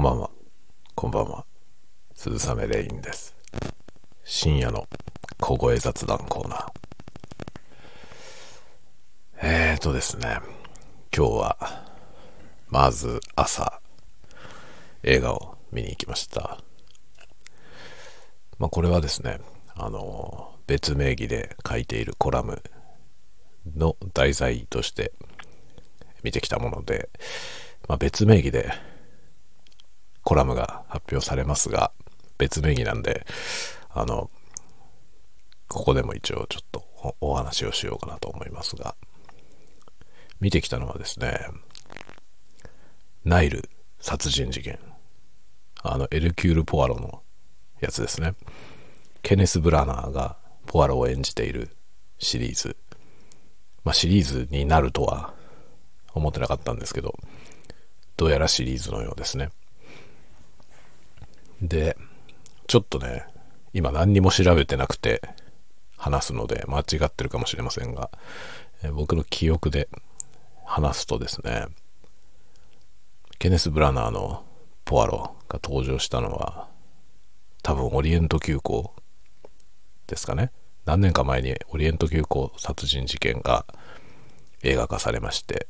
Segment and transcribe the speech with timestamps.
[0.00, 0.30] んばんは。
[0.94, 1.44] こんばんは。
[2.14, 3.36] 鈴雨レインです。
[4.24, 4.88] 深夜の
[5.38, 6.70] 小声雑談コーナー。
[9.42, 10.38] えーとですね、
[11.14, 11.84] 今日は、
[12.70, 13.82] まず朝、
[15.02, 16.56] 映画を見に行きました。
[18.58, 19.38] まあこれはですね、
[19.74, 22.62] あの、別名義で書いているコラム
[23.76, 25.12] の題材として
[26.22, 27.10] 見てきたもので、
[27.86, 28.72] まあ、別名義で
[30.22, 31.92] コラムが発表されますが、
[32.38, 33.26] 別名義なんで、
[33.90, 34.30] あの、
[35.68, 36.84] ここでも一応ちょっと
[37.20, 38.96] お話をしようかなと思いますが、
[40.40, 41.38] 見てきたのはですね、
[43.24, 43.68] ナイル
[44.00, 44.78] 殺人事件。
[45.82, 47.22] あの、エルキュール・ポアロの
[47.80, 48.34] やつですね。
[49.22, 51.76] ケネス・ブラナーがポアロを演じている
[52.18, 52.76] シリーズ。
[53.84, 55.34] まあ、シリーズになるとは
[56.12, 57.14] 思ってなかったんですけど、
[58.16, 59.50] どうやらシリーズのようですね。
[61.60, 61.96] で、
[62.66, 63.24] ちょっとね、
[63.72, 65.22] 今何にも調べてなくて
[65.96, 68.10] 話すので間違ってるかもしれませんが、
[68.82, 69.88] え僕の記憶で
[70.64, 71.66] 話すとですね、
[73.38, 74.44] ケネス・ブラナーの
[74.84, 76.68] ポアロが登場したのは
[77.62, 78.94] 多分オリエント急行
[80.06, 80.50] ですかね。
[80.86, 83.66] 何年か前にオリエント急行殺人事件が
[84.62, 85.68] 映画化されまして、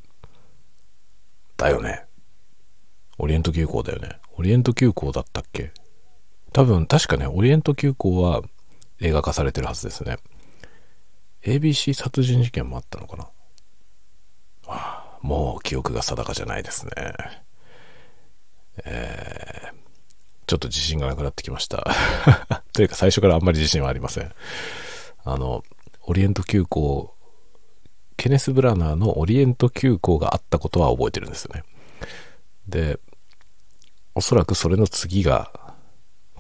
[1.57, 2.05] だよね。
[3.19, 4.19] オリエント急行だよね。
[4.33, 5.73] オリエント急行だったっけ？
[6.53, 8.43] 多分、確かね、オリエント急行は
[9.01, 10.19] 映画化されてるはずですね。
[11.43, 13.29] ABC 殺人事件もあったのかな、
[14.67, 16.93] あ、もう記憶が定かじゃないですね。
[18.85, 19.75] えー、
[20.47, 21.87] ちょっと自信がなくなってきました。
[22.73, 24.33] というか最初からあんまり自信はありません。
[25.25, 25.63] あの、
[26.03, 27.15] オリエント急行、
[28.17, 31.65] ケネス・ブラナーのオリエント急行があったことは覚えてるんですよね。
[32.69, 32.99] で、
[34.15, 35.53] おそらくそれの次が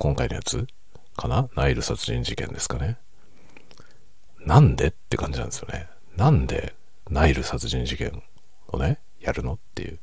[0.00, 0.66] 今回のやつ？
[1.14, 1.50] かな？
[1.54, 2.96] ナイル殺人事件ですかね？
[4.46, 5.88] なんでって感じなんですよね。
[6.16, 6.74] なんで
[7.10, 8.22] ナイル殺人事件
[8.68, 9.98] をね、やるのっていう。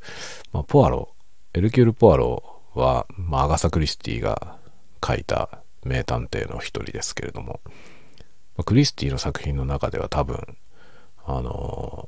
[0.54, 1.16] まあ、ポアロ、
[1.56, 4.58] エルキュール・ポアロは、まあ、アガサ・クリスティが
[5.04, 7.72] 書いた名探偵の一人ですけれども、ま
[8.60, 10.58] あ、クリスティの作品の中では多分、
[11.26, 12.08] あの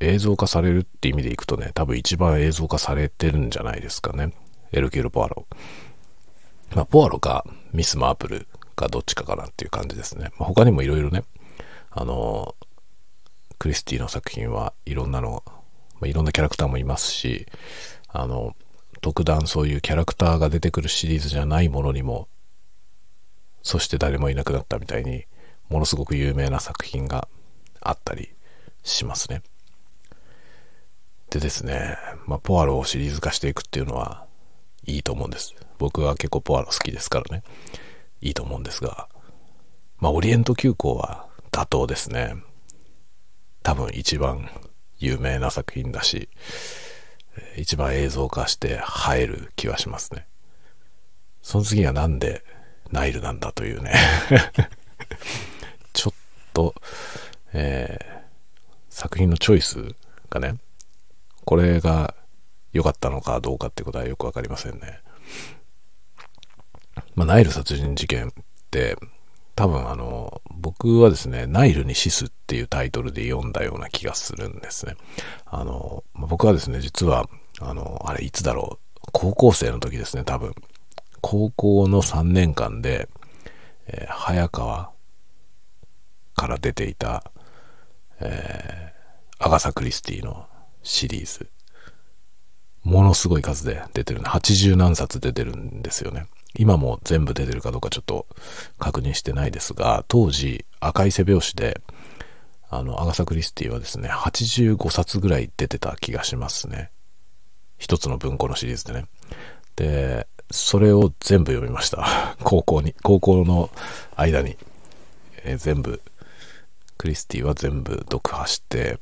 [0.00, 4.32] ー、映像化されるって意味でいくとね、多分一番映像化されてるんじゃないですかね。
[4.72, 5.46] エルキュール・ポアロ。
[6.74, 10.30] まあ、ポアロかミス・マープルかどっちかかなっていう感じですね。
[10.38, 11.24] まあ、他にもいろいろね、
[11.90, 12.54] あの、
[13.58, 15.42] クリスティの作品はいろんなの、
[15.94, 17.46] まあ、いろんなキャラクターもいますし、
[18.08, 18.54] あの、
[19.00, 22.28] 特段そういうキャラクターが出てくるシリーズじゃないものにも、
[23.62, 25.24] そして誰もいなくなったみたいに、
[25.68, 27.28] ものすごく有名な作品が
[27.80, 28.30] あったり
[28.82, 29.42] しますね。
[31.30, 34.26] でですね、まあ、ポアロをシリーズ化していくっていうのは
[34.86, 35.54] いいと思うんです。
[35.78, 37.42] 僕は結構ポアロ好きですからね。
[38.20, 39.08] いいと思うんですが。
[39.98, 42.34] まあ、オリエント急行は妥当ですね。
[43.62, 44.48] 多分一番
[44.98, 46.28] 有名な作品だし、
[47.56, 48.80] 一番映像化して
[49.14, 50.26] 映える気はしますね。
[51.42, 52.44] その次はなんで
[52.90, 53.94] ナイルなんだというね
[55.92, 56.14] ちょっ
[56.52, 56.74] と、
[57.52, 58.14] えー、
[58.88, 59.94] 作品のチョイス
[60.28, 60.56] がね、
[61.44, 62.14] これが
[62.72, 65.00] 良かったのかどうかってことはよくわかりませんね。
[67.14, 68.32] まあ、ナイル殺人事件っ
[68.70, 68.96] て、
[69.54, 74.96] 多分あの、僕はですね、ナイルに死すっていうタイトルで読んだような気がするんですね。
[75.46, 77.28] あの、僕はですね、実は、
[77.60, 80.54] あの、あれいつだろう、高校生の時ですね、多分。
[81.22, 83.08] 高校の3年間で、
[83.86, 84.90] えー、早川
[86.34, 87.30] から出ていた、
[88.20, 90.46] えー、アガサ・クリスティの
[90.82, 91.48] シリーズ。
[92.84, 96.26] ものすごい数で出てる80何冊出てるんですよね。
[96.58, 98.26] 今も全部出てるかどうかちょっと
[98.78, 101.80] 確認してないですが、当時赤い背表紙で、
[102.68, 106.90] あの、アガサ・クリスティはですね、85冊ぐらい出てた気がしますね。
[107.78, 109.06] 一つの文庫のシリーズでね。
[109.76, 112.36] で、それを全部読みました。
[112.42, 113.70] 高校に、高校の
[114.16, 114.56] 間に、
[115.44, 116.00] え、全部、
[116.98, 118.98] クリスティは全部読破して、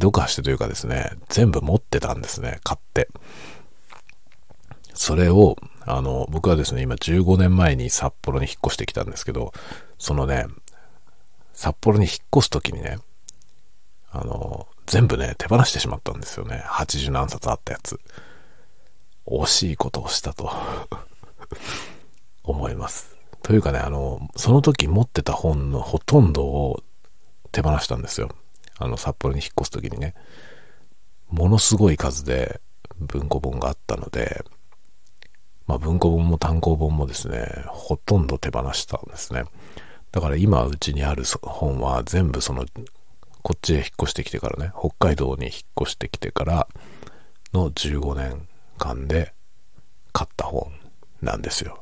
[0.00, 3.08] 読破してというかですね、全部持ってたんですね、買って。
[4.98, 5.56] それを、
[5.86, 9.52] あの、僕はですね、今15年前に札幌に引っ越してきたんですけど、
[9.96, 10.46] そのね、
[11.52, 12.98] 札幌に引っ越す時にね、
[14.10, 16.64] あの、全部ね、手放してしまったんですよね。
[16.66, 18.00] 80何冊あったやつ。
[19.24, 20.50] 惜しいことをしたと
[22.42, 23.16] 思います。
[23.44, 26.82] というかね、あの、その時持ってた本のほとんどを
[27.52, 28.30] 手放したんですよ。
[28.78, 30.16] あの、札幌に引っ越す時にね。
[31.28, 32.60] ものすごい数で
[32.98, 34.44] 文庫本があったので、
[35.68, 39.44] まあ文庫本も単行本もですね、ほとんど手放したんですね。
[40.10, 42.64] だから今うちにある本は全部その、
[43.42, 46.68] こっちへ引っ越してきてからね、北海道に引っ越してきてから
[47.52, 48.48] の15年
[48.78, 49.34] 間で
[50.12, 50.72] 買った本
[51.20, 51.78] なんですよ。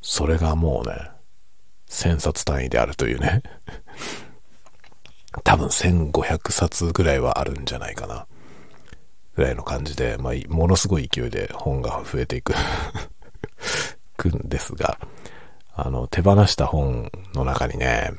[0.00, 1.10] それがもうね、
[1.90, 3.42] 1000冊単位であるというね。
[5.44, 8.26] 多分1500冊ぐらいはあるんじゃないかな。
[9.36, 12.54] ぐらいの感じで、まあ、ものすごい勢いで本が増えていく
[14.16, 14.98] くんですが、
[15.74, 18.12] あの、手放した本の中にね、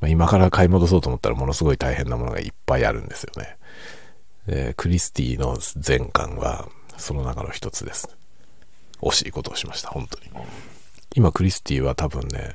[0.00, 3.56] まあ、今から買い戻そうと思ったらものすごい大変なものがいっぱいあるんですよね。
[4.46, 8.08] で、クリスティの全巻はその中の一つです。
[9.00, 10.30] 惜しいことをしました、本当に。
[11.16, 12.54] 今クリスティは多分ね、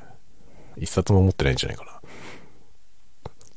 [0.77, 1.99] 一冊も持ってないんじゃないかな。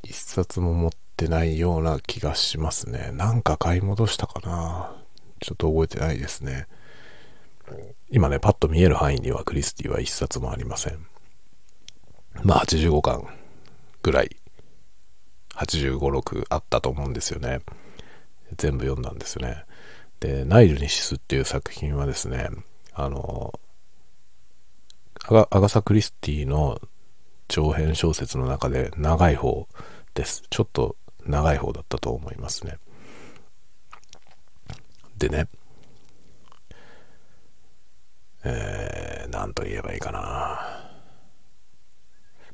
[0.03, 3.11] 一冊も持ってないような気がしますね。
[3.13, 4.97] なんか買い戻したかな。
[5.41, 6.67] ちょっと覚えてないですね。
[8.11, 11.07] 今ね、パッと見える範囲にはクリスティは一冊もありません。
[12.43, 13.27] まあ85巻
[14.03, 14.37] ぐらい、
[15.55, 17.61] 85、6あったと思うんですよね。
[18.57, 19.65] 全部読んだんですよね。
[20.21, 22.49] で、ナイルにシスっていう作品はですね、
[22.95, 23.59] あの、
[25.25, 26.81] アガサ・クリスティの
[27.49, 29.69] 長編小説の中で長い方
[30.15, 30.43] です。
[30.51, 30.97] ちょっと
[31.27, 32.79] 長い方だったと思いますね。
[35.17, 35.49] でね、
[38.45, 40.21] えー、なんと言えばいいかな。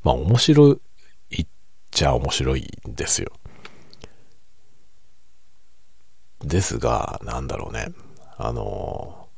[0.02, 0.78] まあ面白
[1.30, 1.46] いっ
[1.90, 3.32] ちゃ面白いんですよ。
[6.40, 7.92] ですが、なんだろうね。
[8.36, 9.28] あの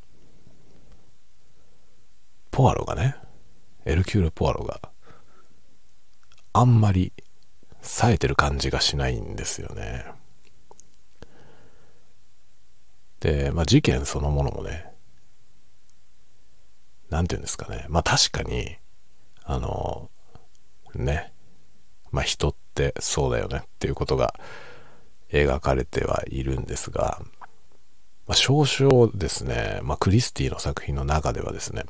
[2.50, 3.16] ポアロがね、
[3.84, 4.80] エルキュール・ポアロが
[6.52, 7.12] あんまり
[7.82, 10.04] 冴えてる感じがしないんですよね。
[13.20, 14.92] で、まあ事件そのものもね、
[17.10, 17.86] なんて言うんですかね。
[17.88, 18.76] まあ確かに、
[19.44, 20.10] あの、
[20.94, 21.32] ね、
[22.10, 24.34] まあ人ってそうだよねっていうことが
[25.30, 27.20] 描かれてはいるんですが、
[28.26, 31.84] まあ、少々ですね、まあクリスティの作品の中ではですね、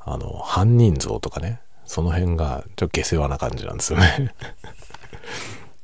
[0.00, 4.34] あの、犯人像とかね、その辺がちょっと下世話な感じなんですよね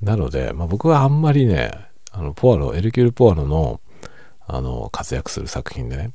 [0.01, 1.73] なので、まあ、僕はあんまりね、
[2.11, 3.81] あの、ポアロ、エルキュール・ポアロの、
[4.47, 6.13] あの、活躍する作品でね、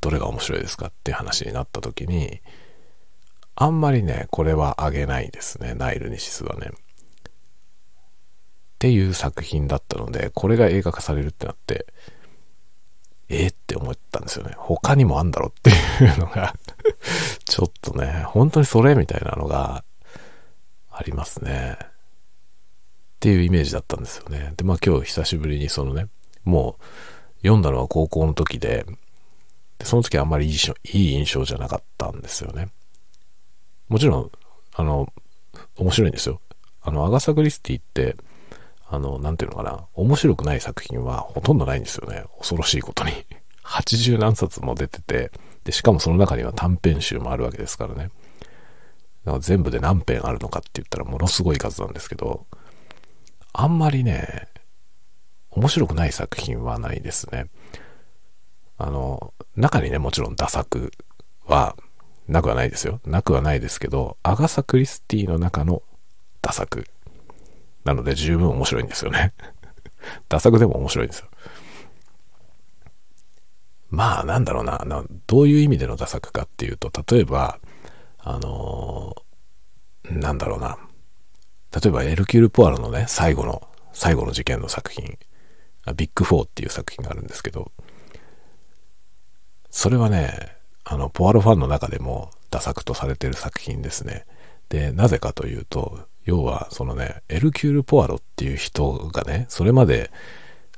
[0.00, 2.40] どれが面白いですかっていう話になった時に、
[3.54, 6.70] あんまりね、これはあげないですね、ナイル・ニシスはね。
[6.70, 6.74] っ
[8.78, 11.86] ていう作品だったので、これが映画化されるってなって、
[13.28, 14.54] えー、って思ったんですよね。
[14.56, 16.54] 他にもあんだろっていうのが
[17.44, 19.84] ちょっとね、本当にそれみたいなのが
[20.90, 21.78] ありますね。
[23.22, 24.52] っていうイメージだったんですよね。
[24.56, 26.08] で、まあ今日久しぶりにそのね、
[26.42, 26.84] もう
[27.42, 28.84] 読んだのは高校の時で、
[29.78, 32.70] でその時あんまりいいいい印象じゃなかったんですよね。
[33.88, 34.30] もちろん、
[34.74, 35.06] あの、
[35.76, 36.40] 面白いんですよ。
[36.82, 38.16] あの、アガサ・クリスティって、
[38.88, 42.24] あの、なんていうのかな、面白くない作品はほとんどないんですよね。
[42.38, 43.12] 恐ろしいことに。
[43.62, 45.30] 80何冊も出てて、
[45.62, 48.10] で、しかもその中には短編集もあるわけですからね。
[49.24, 52.46] だから全部で何編あるのかって言ったらものすごい数なんですけど、
[53.52, 54.48] あんまりね、
[55.50, 57.46] 面白くない作品はないですね。
[58.78, 60.92] あの、中にね、もちろんダ作
[61.46, 61.76] は
[62.28, 63.00] なくはないですよ。
[63.04, 65.82] なくはないですけど、アガサ・クリスティの中の
[66.40, 66.86] ダ作
[67.84, 69.32] なので十分面白いんですよね。
[70.28, 71.28] ダ作でも面白いんですよ。
[73.90, 74.82] まあなんだろうな
[75.26, 77.58] どういう意味での駄作かっていうと、例えば、
[78.18, 80.78] あのー、なんだろうな。
[81.74, 85.18] 例えばエルキュール・ポアロのね、最後の、最後の事件の作品、
[85.96, 87.72] ビッグフォーっていう作品があるんですけど、
[89.70, 94.26] それはね、あの、ポアロファンの中でも駄作とされてる作品ですね。
[94.68, 100.10] で、なぜかというと、要は、そのね、エルキュール・ポアロっていう人がね、それまで、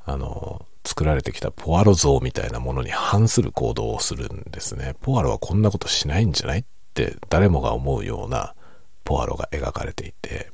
[0.05, 4.95] あの、作られてきたポアロ像みたいなものに反する行動をするんですね。
[5.01, 8.53] ポアロはこんなことしないんじゃないって誰もが思うような
[9.03, 10.51] ポアロが描かれていて、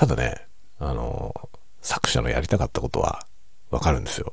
[0.00, 0.46] ただね、
[0.78, 1.34] あの、
[1.82, 3.26] 作者のやりたかったことは
[3.70, 4.32] わかるんですよ。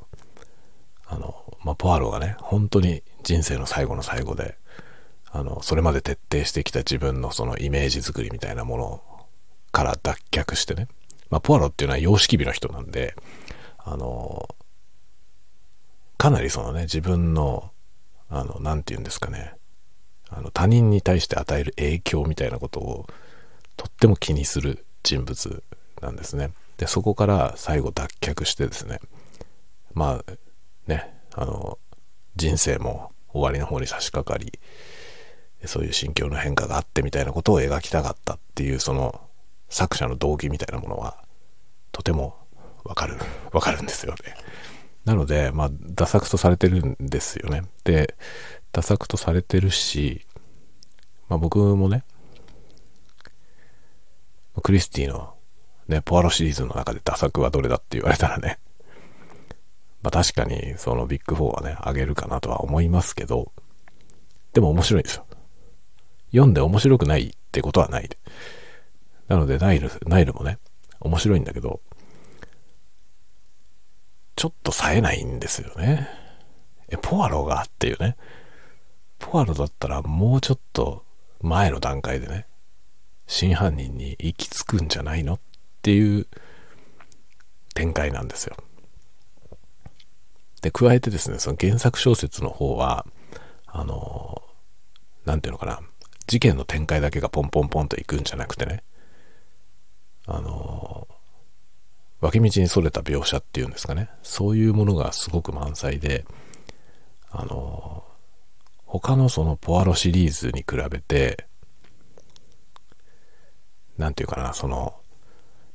[1.06, 4.58] あの、まあ、ポアロがね、本当に人生の最後の最後で、
[5.30, 9.04] あの、それまで徹底してきた自分のそのイメージ作りみたいなもの
[9.74, 10.88] から脱却してね、
[11.30, 13.14] まあ、ポアロっていうのは様式美の人なんで、
[13.78, 14.48] あの、
[16.18, 17.72] かなりそのね、自分の、
[18.30, 19.54] あの、なんて言うんですかね、
[20.30, 23.06] あの、他人に対して与える影響みたいなことを、
[23.76, 25.64] とっても気にする人物
[26.02, 26.52] なんですね。
[26.76, 29.00] で、そこから最後脱却してですね、
[29.94, 30.32] まあ、
[30.86, 31.80] ね、あの、
[32.36, 34.60] 人生も終わりの方に差し掛かり、
[35.66, 39.20] そういう心境の変化があってみたいなことを描きたかったっていうその
[39.70, 41.18] 作者の動機みたいなものは
[41.92, 42.36] とても
[42.84, 43.18] わかる、
[43.54, 44.36] わかるんですよね。
[45.06, 47.64] なので、まあ、ダ作とされてるんですよね。
[47.86, 48.16] で、
[48.74, 50.26] ダ作とされてるし、
[51.30, 52.04] まあ僕もね、
[54.62, 55.36] クリスティの
[55.88, 58.60] ね、ポアロシリーズの中でダ作はどれだって言われたらね、
[60.04, 63.52] まあ確かにそのビッグ4はね、あげるかなとは思いますけど、
[64.54, 65.26] でも面白いんですよ。
[66.32, 68.10] 読んで面白くないってことはない。
[69.28, 70.58] なので、ナイル、ナイルもね、
[71.00, 71.82] 面白いんだけど、
[74.36, 76.08] ちょっと冴えないんですよね。
[76.90, 78.18] え、ポアロがっていうね。
[79.20, 81.04] ポアロだったらもうちょっと
[81.42, 82.48] 前の段階でね、
[83.28, 85.36] 真犯人に行き着くんじゃないの？
[85.36, 85.40] っ
[85.82, 86.28] ていう
[87.74, 88.56] 展開なんですよ。
[90.62, 93.06] で、加えてですね、その原作小説の方は、
[93.68, 94.42] あの、
[95.26, 95.82] なんていうのかな、
[96.26, 98.84] 事件の展開だけがポンポンポンと行くんじゃなくてね、
[100.26, 101.08] あの、
[102.20, 106.26] 脇道にそれた描写っていうんですかね、そういうものがすごく満載で、
[107.30, 108.04] あの、
[108.86, 111.46] 他のそのポアロシリーズに比べて、
[113.98, 114.96] なんていうかな、その、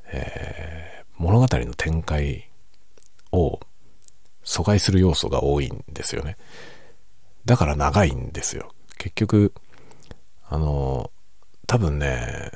[0.06, 2.48] えー、物語の展開
[3.32, 3.60] を
[4.44, 6.36] 阻害する要素が多いんですよね。
[7.44, 8.72] だから長いんですよ。
[8.98, 9.52] 結局、
[10.48, 11.10] あの、
[11.66, 12.52] 多分ね、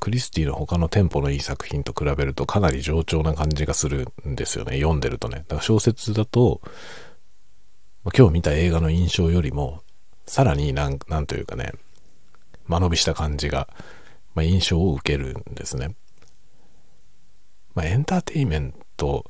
[0.00, 4.76] クリスティの他のテンポのいい作品と比べるとかなり冗長な感じがするんですよね。
[4.76, 5.38] 読んでるとね。
[5.38, 6.60] だから小説だと、
[8.16, 9.82] 今日見た映画の印象よりも、
[10.26, 11.72] さらになん、なんというかね、
[12.66, 13.68] 間延びした感じが、
[14.34, 15.94] まあ、印象を受けるんですね。
[17.74, 19.24] まあ、エンターテイメント、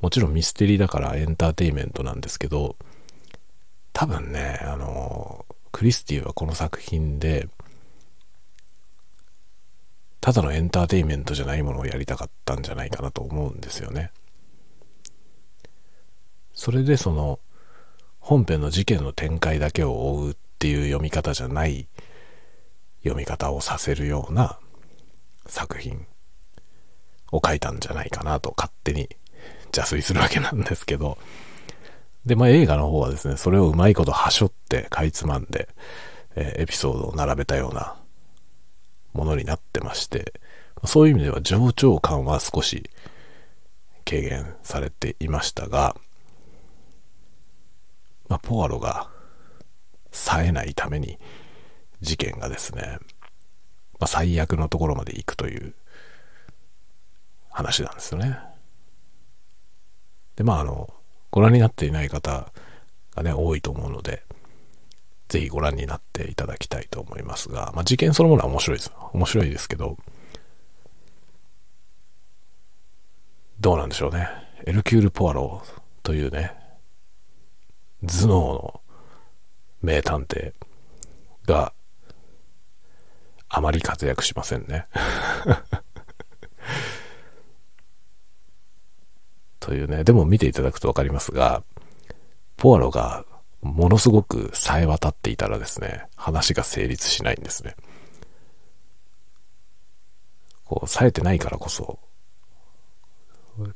[0.00, 2.76] もちろんミステリーだからエンターテイメントなんですけど、
[3.92, 7.48] 多分ね、あの、クリスティはこの作品で、
[10.20, 14.10] ただのエンターテイメントじゃないものをやりたかったんじゃないかなと思うんですよね。
[16.54, 17.40] それでその
[18.20, 21.86] 本編の事件の展開だけを追うっていう読み方じゃない
[23.04, 24.58] 読み方をさせるような
[25.46, 26.06] 作品
[27.30, 29.08] を書いたんじゃないかなと勝手に
[29.76, 31.18] 邪推するわけなんですけど。
[32.26, 35.68] で、まあ映画の方はですね、それをうまいことはしょってかいつまんで、
[36.34, 37.96] えー、エピソードを並べたような
[39.12, 40.32] ものになってまして、
[40.84, 42.90] そういう意味では冗長感は少し
[44.04, 45.96] 軽減されていましたが、
[48.28, 49.08] まあ、ポアロが
[50.12, 51.18] 冴えないために
[52.00, 52.98] 事件がですね、
[53.98, 55.74] まあ、最悪のところまで行くという
[57.50, 58.38] 話なんですよね。
[60.36, 60.92] で、まああの、
[61.30, 62.52] ご覧になっていない方
[63.14, 64.24] がね、多いと思うので、
[65.28, 68.92] ぜひご覧になっていただきたいと思いますが、まあ、事件そのものは面白いです。
[69.12, 69.96] 面白いですけど、
[73.60, 74.28] どうなんでしょうね。
[74.66, 75.62] エルキュール・ポアロ
[76.02, 76.52] というね、
[78.02, 78.80] 頭脳の
[79.82, 80.52] 名探偵
[81.46, 81.72] が
[83.56, 84.88] あまり活躍しませんね。
[89.60, 91.62] というね、でも見ていただくとわかりますが、
[92.56, 93.24] ポアロが
[93.62, 97.76] ものすごく冴え渡っていたらですね、話が成立しないんですね。
[100.64, 102.00] こう、冴えてないからこそ、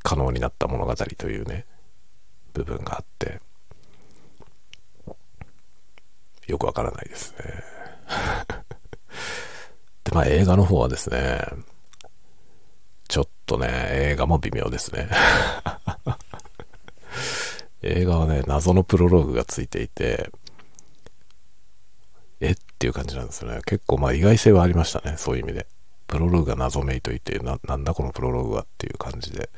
[0.02, 1.66] 可能になった物語というね、
[2.52, 3.40] 部分があって、
[6.49, 7.62] よくわからないですね。
[10.08, 11.40] で、まあ映画の方はですね、
[13.08, 15.08] ちょっとね、映画も微妙ですね。
[17.82, 20.30] 映画はね、謎のプロローグがついていて、
[22.40, 22.52] え？
[22.52, 23.60] っていう感じなんですよね。
[23.66, 25.66] 結構まあ意外性はありましたね、そういう意味で。
[26.06, 29.50] プロローグが謎めいといて、な、なんだこのプロローグはっていう感じで、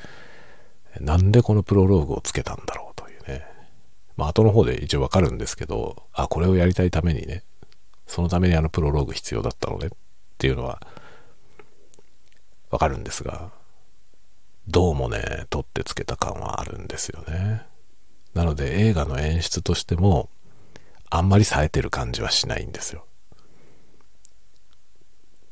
[0.99, 3.47] なんでこのプロローグをつけたんだろうというね。
[4.17, 7.45] まあ後の方で一応わかるんですけど、あ、これをやりたいためにね、
[8.07, 9.91] そのためにあのプロローグ必要だったのねっ
[10.41, 10.81] ていうのは、
[12.71, 13.51] わかるんですが、
[14.69, 17.67] どうもね、取ってつけた感はあるんですよね。
[18.33, 20.31] なので映画の演出としても、
[21.11, 23.05] あんまり冴えてる感じはしないんですよ。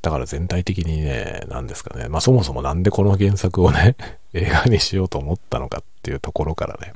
[0.00, 2.08] だから全体的にね、何ですかね。
[2.08, 3.96] まあそもそもなんでこの原作をね、
[4.32, 6.94] 映画にしようと思ったのかっていうところからね。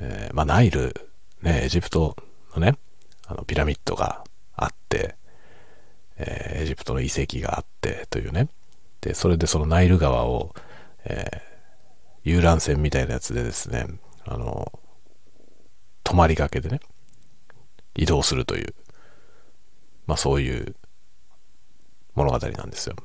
[0.00, 1.08] えー、まあナイル、
[1.42, 2.16] ね、エジプト
[2.54, 2.78] のね、
[3.26, 4.24] あのピラミッドが
[4.56, 5.16] あって、
[6.18, 8.48] えー、エジプトの遺跡があってというね。
[9.00, 10.54] で、それでそのナイル川を、
[11.04, 11.54] えー
[12.26, 13.86] 遊覧船みたいなやつでですね、
[14.24, 14.72] あの、
[16.04, 16.80] 泊まりがけでね、
[17.94, 18.74] 移動するという、
[20.06, 20.74] まあそういう
[22.14, 22.96] 物語なんですよ。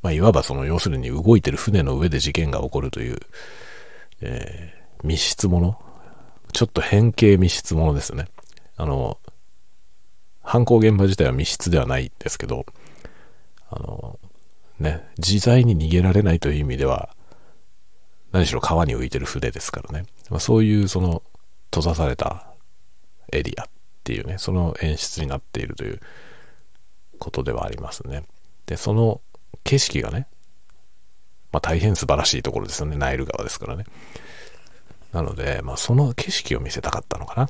[0.00, 3.18] まあいわばその要するに動いてる船の上で事件が起こるという、
[4.22, 5.78] えー、密室もの？
[6.54, 8.28] ちょっと変形密室ものですね。
[8.78, 9.18] あの、
[10.50, 12.66] 犯行現場自体は密室ではないですけど、
[13.70, 14.18] あの、
[14.80, 17.14] ね、自在に逃げられないという意味では、
[18.32, 20.06] 何しろ川に浮いてる船ですからね。
[20.28, 21.22] まあ、そういうその
[21.66, 22.48] 閉ざされた
[23.32, 23.66] エリアっ
[24.02, 26.00] ていうね、その演出になっているという
[27.20, 28.24] ことではありますね。
[28.66, 29.20] で、その
[29.62, 30.26] 景色がね、
[31.52, 32.96] まあ大変素晴らしいところですよね。
[32.96, 33.84] ナイル川ですからね。
[35.12, 37.48] なので、まあその景色を見せたかったのかなっ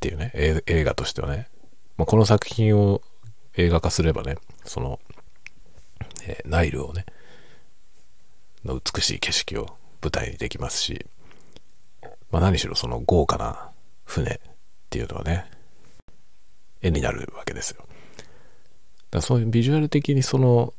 [0.00, 1.48] ていうね、映画としてはね。
[1.96, 3.02] まあ、この作品を
[3.56, 4.98] 映画化すればね、その、
[6.26, 7.06] えー、ナイルをね、
[8.64, 11.06] の美しい景色を舞台にできますし、
[12.30, 13.70] まあ、何しろその豪華な
[14.04, 14.38] 船っ
[14.90, 15.50] ていうのはね、
[16.82, 17.78] 絵になるわけですよ。
[17.78, 17.88] だか
[19.12, 20.74] らそういうビジュアル的にその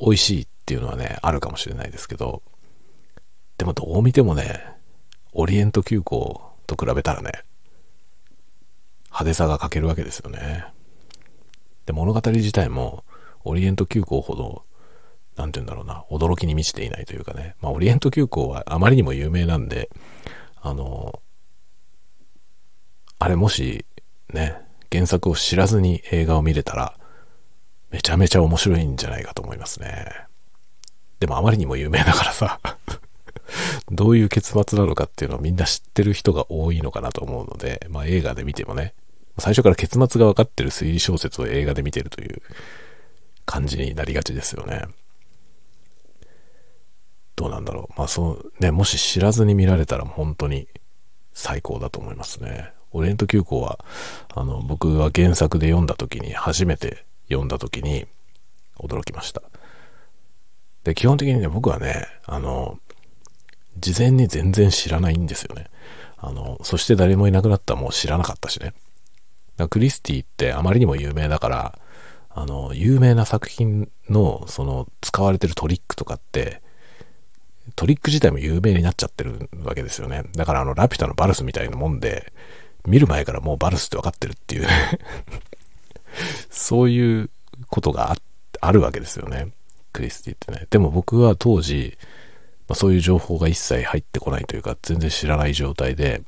[0.00, 2.42] 美味しいっていうのはね、あるかもしれないですけど、
[3.58, 4.64] でもどう見てもね、
[5.32, 7.44] オリエント急行と比べたらね、
[9.10, 10.64] 派手さが欠けるわけですよね。
[11.86, 13.04] で、物語自体も、
[13.44, 14.64] オリエント急行ほど、
[15.36, 17.56] なんて言うんだろうな、驚きに満ちていないというかね。
[17.60, 19.90] まあ、オリエント急行はあまりにも有名なんで、
[20.60, 21.20] あの、
[23.18, 23.84] あれもし、
[24.32, 24.56] ね、
[24.92, 26.96] 原作を知らずに映画を見れたら、
[27.90, 30.06] めちゃめちゃ面白いんじゃないかと思いますね。
[31.18, 32.58] でもあまりにも有名だからさ
[33.90, 38.94] どういう結末なのかっていうのをみんな知ってる人が多いのかなと思うので、まあ映画で見てもね、
[39.40, 42.42] 最初から結末が分かってる推理小説を映画で見てるという
[43.46, 44.84] 感じになりがちですよね。
[47.36, 47.98] どうなんだろう。
[47.98, 50.68] まあそう、ね、もし知らずに見られたら本当に
[51.32, 52.72] 最高だと思いますね。
[52.92, 53.84] オリエント急行は、
[54.34, 58.06] あの、僕は原作で読んだ時に、初めて読んだ時に
[58.78, 59.42] 驚きました。
[60.84, 62.78] で、基本的にね、僕はね、あの、
[63.78, 65.66] 事前に全然知らないんですよね。
[66.16, 68.74] あの、そして誰もいなくなったもう知らなかったしね。
[69.68, 71.78] クリスティってあまりにも有名だから、
[72.30, 76.62] あの、有名な作品の、その、使われてるトリックとかって、
[77.76, 80.24] トリック自体も有名になっちゃってるわけですよね。
[80.34, 82.32] だからあの、ラピュタのバルスみたいなもんで、
[82.86, 84.68] 見る前からもうバルスって分かってるっていうね
[86.50, 87.30] そういう
[87.68, 88.16] ことが
[88.60, 89.48] あるわけですよね。
[89.92, 90.66] クリスティってね。
[90.70, 91.96] でも僕は当時、
[92.68, 96.22] まあ、そういう情報が一切入ってこないというか、全然知らない状態で、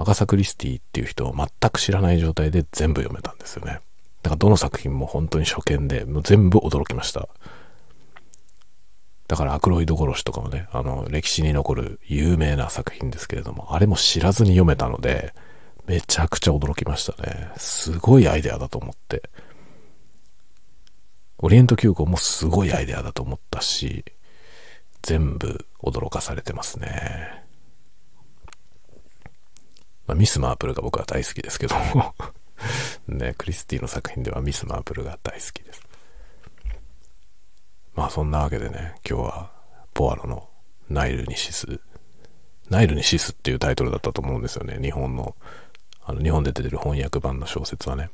[0.00, 3.80] アガサ・クリスティっていう人を全く知らない状態で全部読めたんですよね。
[4.22, 7.28] だからどの作品も本当に初見で、もう全部驚きました。
[9.28, 15.34] だからアクロイド殺しとかもね、あの、歴史に残る有名な作品ですけれども、あれも知らずに読めたので、
[15.86, 17.50] めちゃくちゃ驚きましたね。
[17.58, 19.28] すごいアイデアだと思って。
[21.38, 24.04] オリエント急行もすごいアイデアだと思ったし、
[25.02, 27.39] 全部驚かされてますね。
[30.10, 32.16] まあ、ミス・マープルが僕は大好きですけども
[33.06, 35.82] ね、クリスティの作品ではミス・マープルが大好きです。
[37.94, 39.52] まあそんなわけでね、今日は
[39.94, 40.48] ポアロの
[40.88, 41.80] ナイルにシス、
[42.68, 45.36] ナイルにシスっていうタイトルだったと思うんですよね、日本の、
[46.04, 48.10] あの日本で出てる翻訳版の小説はね。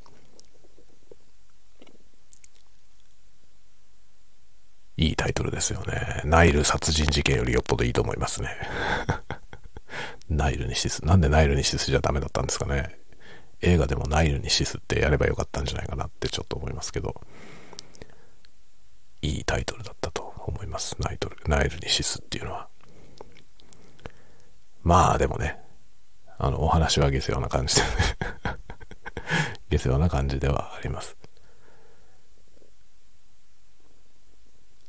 [4.99, 6.21] いいタイトルですよね。
[6.25, 8.51] ナイル殺人事件よりよっぽどいいと思いますね。
[10.29, 11.05] ナイルにシス。
[11.05, 12.99] なんでナイルにシスじゃダメだったんですかね。
[13.63, 17.21] 映画でもナイルにシスってやればよかったんじゃないかなってちょっと思いますけど、
[19.23, 20.97] いいタイトルだったと思います。
[21.01, 22.69] ナイトル、ナイルにシスっていうのは。
[24.83, 25.59] まあでもね、
[26.39, 27.89] あの、お話は下世話な感じでね
[29.71, 31.17] 下世話な感じではあります。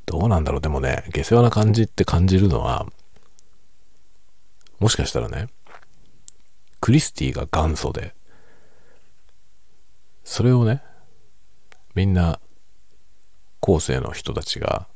[0.06, 2.86] どうなんだろうでもね、下世話な感じって感じるのは、
[4.78, 5.48] もしかしたらね、
[6.80, 8.14] クリスティが元祖で、
[10.24, 10.82] それをね、
[11.94, 12.40] みんな、
[13.60, 14.86] 後世の人たちが、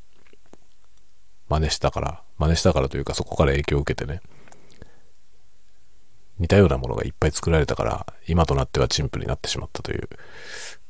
[1.49, 4.21] 真似したから、真似したからというかそこから影響を受けてね、
[6.39, 10.09] 似たようなものがいっぱい作られたから、今となっては陳腐になってしまったという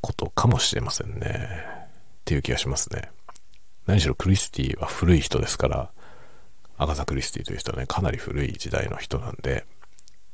[0.01, 1.83] ことかもしれませんね。
[2.21, 3.11] っていう気がしますね。
[3.87, 5.91] 何しろクリスティは古い人ですから、
[6.83, 9.65] アガサ・クリスティという人はね、かなり古い時代の人なんで、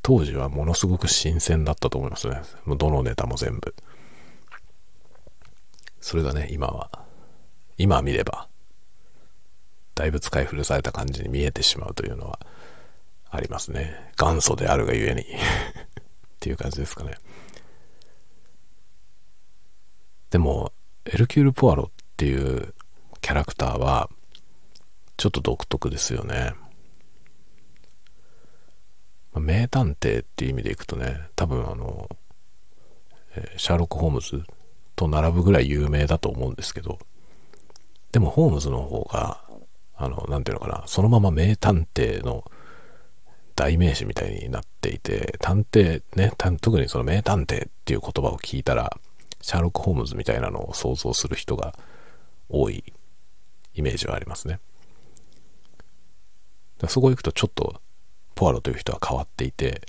[0.02, 2.40] 当時はものすごく新鮮だったと思いますね。
[2.64, 3.74] もうどのネタも全部。
[6.00, 6.90] それがね、今は、
[7.76, 8.48] 今見れば、
[9.94, 12.38] だいぶ使い古された感じに見えてしまうというのは
[13.30, 14.12] ありますね。
[14.18, 15.26] 元祖であるがゆえに っ
[16.40, 17.18] ていう感じですかね。
[20.30, 20.72] でも、
[21.04, 22.74] エルキュール・ポアロっていう
[23.20, 24.08] キャラクターは、
[25.18, 26.52] ちょっと独特ですよね。
[29.32, 32.08] まあ、名探偵っていう意味でいくとね、多分あの、
[33.34, 34.44] え、シャーロック・ホームズ
[34.94, 37.00] と並ぶぐらい有名だと思うんですけど、
[38.12, 39.42] でもホームズの方が、
[39.96, 42.44] あの、なんていうのかな、そのまま名探偵の
[43.56, 48.96] 代名詞みたいになっていて、探偵ね、特にその名探偵っていう言葉を聞いたら、
[49.40, 51.76] シャーロック・ホームズみたいなのを想像する人が
[52.48, 52.84] 多い
[53.74, 54.60] イメージはありますね。
[56.86, 57.80] そこ行くとちょっと
[58.34, 59.82] ポアロという人は変わっていて、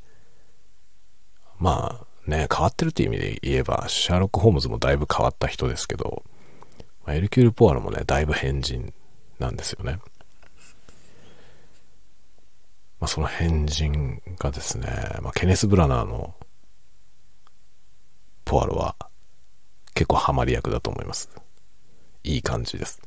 [1.59, 6.23] まあね、変わってるっていう意味で言えば、シャーロック・ホームズもだいぶ変わった人ですけど、
[7.05, 8.93] まあ、エルキュール・ポアロもね、だいぶ変人
[9.39, 9.99] なんですよね。
[12.99, 14.87] まあ、その変人がですね、
[15.21, 16.35] まあ、ケネス・ブラナーの
[18.45, 18.95] ポアロは
[19.93, 21.29] 結構ハマり役だと思います。
[22.23, 23.01] いい感じです。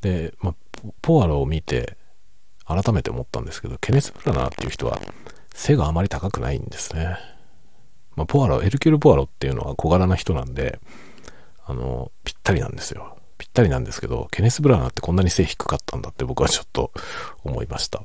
[0.00, 0.54] で、まあ、
[1.02, 1.96] ポアロを見て、
[2.68, 5.00] 改めて思ったんですけど、ケネス・ブラナーっていう人は
[5.54, 7.18] 背があまり高くないんですね。
[8.14, 10.78] まあ、ポアロ、エルキュル・ポアロっていうのは小柄な人なんで、
[11.64, 13.16] あの、ぴったりなんですよ。
[13.38, 16.92] ぴったりなんですけど、ケネス・ブラナーってこんなに背低かったんだって僕はちょっと
[17.44, 18.02] 思いました。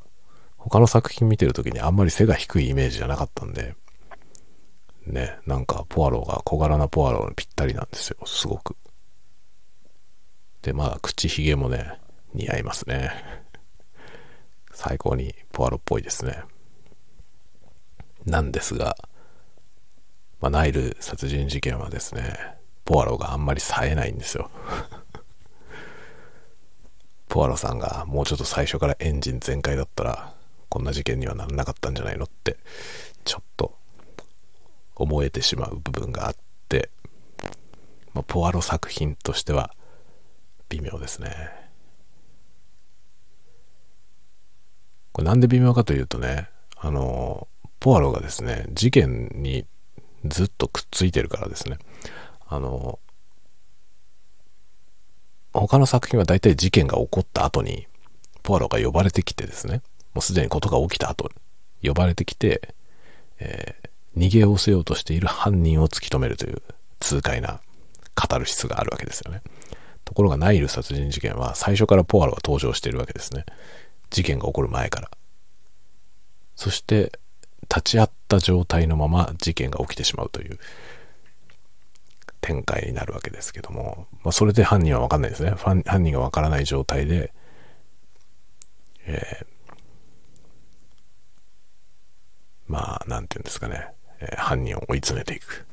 [0.58, 3.76] 他の作品見てる時にあんまり背が低いイメージじゃなかったんで、
[5.06, 8.76] ね、なんかポアロが小柄なポアロにぴったりなんですよ、すごく。
[10.62, 12.00] で、まあ、口ひげもね、
[12.34, 13.43] 似合いますね。
[14.86, 16.44] 最高にポアロっぽいですね。
[18.26, 18.98] なんですが、
[20.42, 22.36] まあ、ナイル殺人事件はですね、
[22.84, 24.52] ポアロがあんまり冴えないんですよ。
[27.30, 30.34] ポアロさんがもうちょっと最初からエンジン全開だったら、
[30.68, 32.58] こんな事件にはならなかったんじゃないのって、
[33.24, 33.78] ちょっと
[34.96, 36.36] 思えてしまう部分があっ
[36.68, 36.90] て、
[38.14, 39.74] まあ、ポアロ作品としては
[40.68, 41.63] 微妙ですね。
[45.14, 47.48] これなんで微妙かというとね、あの、
[47.80, 49.66] ポアロがですね、事件に
[50.26, 51.78] ずっとくっついてるからですね。
[52.48, 53.00] あの、
[55.54, 57.88] 他の作品は大体事件が起こった後に、
[58.42, 59.82] ポアロが呼ばれてきてですね、
[60.14, 61.30] もうすでにことが起きた後
[61.82, 62.74] に呼ばれてきて、
[63.40, 66.62] えー、逃げ寄せようとしている犯人を突き止めるという
[67.00, 67.62] 痛快な
[68.16, 69.42] 語る質があるわけですよね。
[70.06, 73.46] ところがナイル殺人事件は最初からポアロが登場しているわけですね。
[74.14, 75.12] 事件が起こる前から。
[76.56, 77.12] そして
[77.64, 80.60] 立ち会った状態のまま事件が起きてしまうという
[82.40, 85.52] 展開になるわけですけども、まあ、それで犯人は分かんないですね。
[85.58, 87.34] 犯人が分からない状態で、
[89.06, 89.46] えー、
[92.68, 93.88] まあ、なんていうんですかね、
[94.20, 95.66] えー、犯人を追い詰めていく。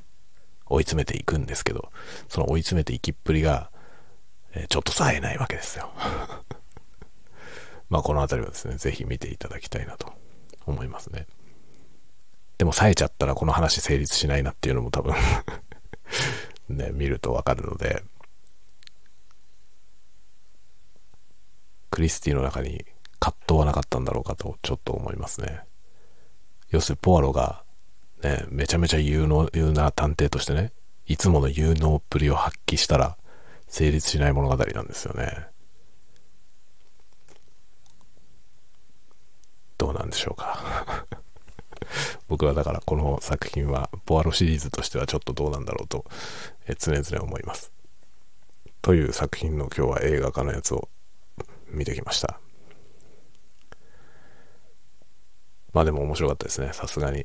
[0.66, 1.90] 追い詰めていくんですけど、
[2.28, 3.70] その追い詰めていきっぷりが、
[4.54, 5.92] えー、ちょっと冴えないわけですよ。
[7.90, 10.12] まあ、この辺りはですね、ぜひ見ていただきたいなと
[10.66, 11.26] 思いますね。
[12.56, 15.14] でも冴えちゃったらこの話成立しないなっていうのも多分
[16.68, 18.02] ね、見るとわかるので、
[21.90, 22.84] クリスティの中に
[23.18, 25.60] 葛藤はなかったんだろうかとちょっと思いますね。
[26.70, 27.64] 要するにポアロが
[28.22, 30.72] ね、めちゃめちゃ有能、有な探偵としてね、
[31.06, 33.16] いつもの有能っぷりを発揮したら
[33.66, 35.46] 成立しない物語なんですよね。
[39.78, 41.06] どうでしょうか
[42.28, 46.04] 僕はだからこの作品はポアロシリーズとしてはちょっとどうなんだろうと、
[46.78, 47.72] 常々思います。
[48.82, 50.88] という作品の今日は映画化のやつを
[51.68, 52.40] 見てきました。
[55.72, 56.72] まあでも面白かったですね。
[56.72, 57.24] さすがに。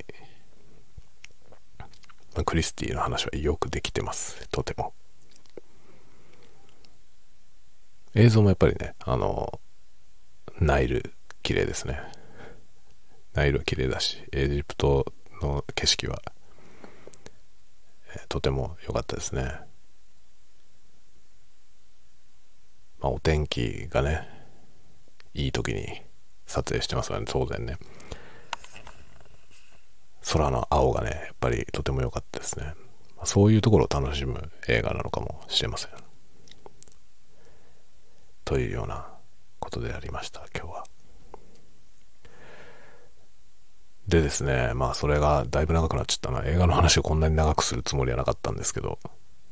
[2.36, 4.48] まクリスティの話はよくできてます。
[4.50, 4.93] とても。
[8.13, 9.60] 映像もやっぱりね、あの、
[10.60, 12.00] ナイル綺麗ですね。
[13.36, 15.06] ナイルは綺麗だし、エジプト
[15.41, 16.21] の景色は、
[18.15, 19.60] えー、とても良かったですね。
[23.00, 24.28] まあ、お天気がね、
[25.34, 26.02] いい時に
[26.45, 27.78] 撮影してますからね、当然ね。
[30.32, 32.74] 空の青がね、やっぱりとても良かったですね。
[33.26, 35.91] そういうところを楽しむ映画なのかもしれません。
[38.45, 39.10] というような
[39.60, 40.94] ことでありました、今日は。
[44.07, 46.45] でですね、まあそれがだいぶ長くなっちゃったな。
[46.45, 48.99] 映画の話をこんなに長くするつもりはなかったんですけど、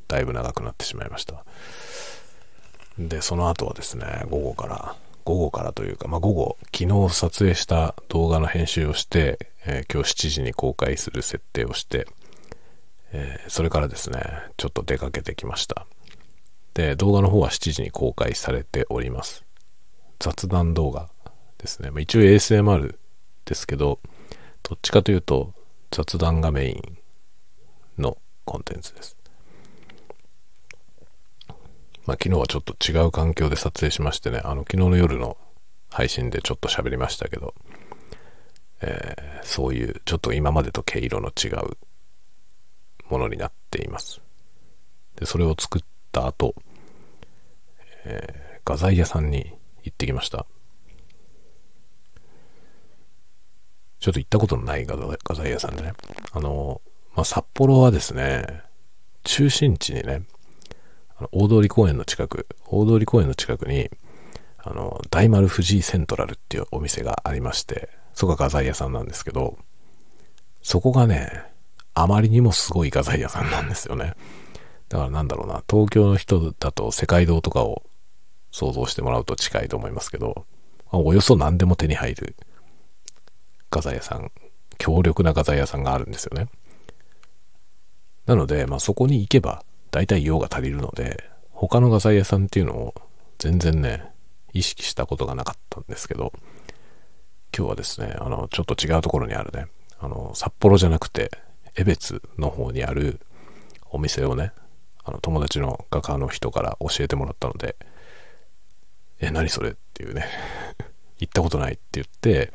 [0.07, 1.43] だいぶ長くなってしまいました。
[2.99, 12.07] で、その後はですね、午後から午後からというか、まあ、午後、昨日撮影した動画の編集をして、えー、今日7時に公開する設定をして、
[13.11, 14.21] えー、それからですね、
[14.57, 15.85] ちょっと出かけてきました。
[16.73, 19.45] で、動画の方は7時に公開されております。
[20.19, 21.09] 雑談動画
[21.57, 21.91] ですね。
[21.91, 22.95] まあ、一応 ASMR
[23.45, 23.99] ですけど、
[24.63, 25.53] どっちかというと
[25.91, 26.97] 雑談がメイン
[28.01, 29.17] のコンテンツです。
[32.05, 35.37] まあ、昨日はちょっと違う環境で撮影しましてね、あの、昨日の夜の
[35.89, 37.53] 配信でちょっと喋りましたけど、
[38.81, 41.77] えー、そういうちょっと今までと毛色の違う
[43.09, 44.21] ものになっています。
[45.15, 46.55] で、それを作った後、
[48.05, 50.45] えー、画材屋さんに行ってきました。
[54.03, 54.97] ちょっと行ったことのない画
[55.33, 55.93] 材屋さんでね。
[56.33, 56.81] あの、
[57.15, 58.45] まあ、札幌はですね、
[59.23, 60.23] 中心地にね、
[61.31, 63.89] 大通公園の近く、大通公園の近くに、
[64.57, 69.57] あの、大丸藤井セントラルっていうお店がありまして、そこが画材屋さんなんですけど、
[70.61, 71.41] そこがね、
[71.93, 74.15] あまりにもすごい画材屋さんなんですよね。
[74.89, 77.83] だからなんだろうな、東京の人だと世界堂とかを
[78.51, 80.45] 想像してもらうと近いと思いますけど、
[80.91, 82.35] およそ何でも手に入る
[83.73, 84.31] 画材屋さん、
[84.77, 86.47] 強力な画材屋さんがあるんですよね。
[88.27, 92.93] なので、まあそこに行けば大体用が足りるので、他の画材屋さんっていうのを
[93.39, 94.03] 全然ね、
[94.53, 96.31] 意識したことがなかったんですけど、
[97.55, 99.67] 今日はですね、あの、ちょっと違うところにあるね、
[99.99, 101.31] あの、札幌じゃなくて、
[101.75, 103.19] 江別の方にある
[103.89, 104.51] お店をね、
[105.03, 107.75] あの、友達の画家の人から教えてもらったので、
[109.19, 110.27] え、何それっていうね、
[111.17, 112.51] 行ったことないって言って、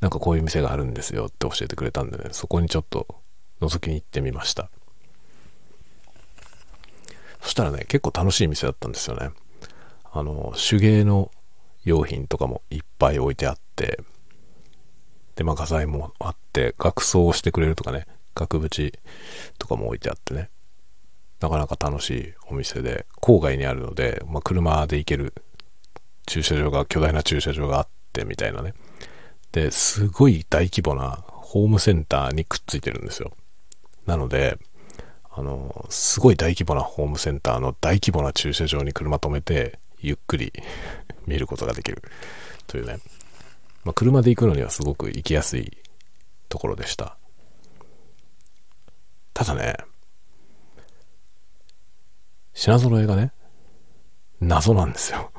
[0.00, 3.06] なんかこういう店があるんですよって教えてくれたんでね、そこにちょっと
[3.60, 4.70] 覗きに行ってみました。
[7.40, 9.30] そしたらね、結構楽しい店だったんですよね。
[10.12, 11.30] あの、手芸の
[11.84, 14.00] 用品とかもいっぱい置いてあって、
[15.36, 18.92] で、まあ画材もあって、額装をしてくれるとかね、額縁
[19.58, 20.50] とかも置いてあってね、
[21.40, 25.34] なかなか楽しいお店で、郊外にあるので、まあ車で行ける
[26.26, 28.74] 駐車場が、巨大な駐車場があってみたいなね。
[29.52, 33.32] で、すごい大規模なホームセンターにくっついてるんですよ。
[34.06, 34.58] なので、
[35.30, 40.52] あの、すごい大規模なホームセンターの大規模な駐車場に車止めて、ゆっくり
[41.26, 42.02] 見ることができる
[42.66, 42.98] というね。
[43.84, 45.78] まあ、車で行くのにはすごく行きやすい
[46.48, 47.16] ところでした。
[49.32, 49.76] ただね、
[52.52, 53.32] 品揃えがね、
[54.40, 55.30] 謎なんですよ。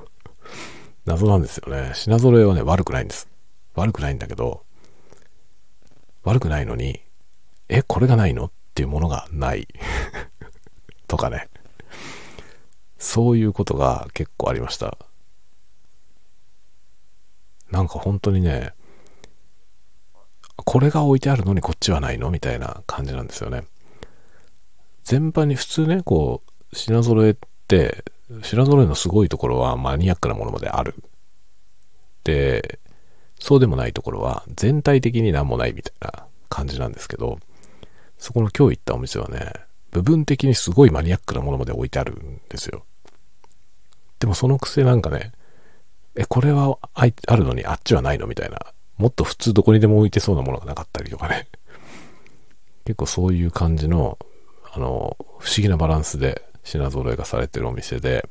[1.05, 1.91] 謎なんですよね。
[1.93, 3.27] 品揃えはね、悪くないんです。
[3.79, 4.65] 悪くないんだけど、
[6.23, 7.01] 悪くないのに、
[7.69, 8.45] え、これがないの？
[8.45, 9.67] っていうものがない
[11.07, 11.49] とかね。
[12.97, 14.97] そういうことが結構ありました。
[17.71, 18.73] なんか本当にね、
[20.55, 22.31] これが置いてあるのにこっちはないの？
[22.31, 23.63] みたいな感じなんですよね。
[25.03, 27.37] 全般に普通ね、こう、品揃えっ
[27.67, 28.03] て、
[28.43, 30.95] 品揃えのすごいところはマニアックなものまである。
[32.25, 32.79] で、
[33.39, 37.39] そうでもないところは全体的に何もないみたいな感じなんですけど、
[38.17, 39.53] そこの今日行ったお店はね、
[39.91, 42.83] 部分的にすごいマニアックなものまで置いてあるんですよ。
[44.19, 45.31] でもそのくせなんかね、
[46.15, 48.59] え、これはあるのにあっちはないのみたいな。
[48.97, 51.47] もっと普通どこにでも置いてそうなものがなかったりとかね。
[52.83, 54.19] 結構そういう感じの、
[54.73, 58.27] あの、不思議なバランスで品揃えがされてるお店で、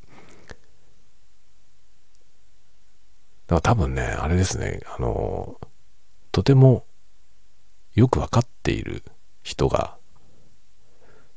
[3.48, 5.58] だから多分ね、あれですね、あの、
[6.32, 6.84] とても
[7.94, 9.02] よくわかっている
[9.42, 9.96] 人が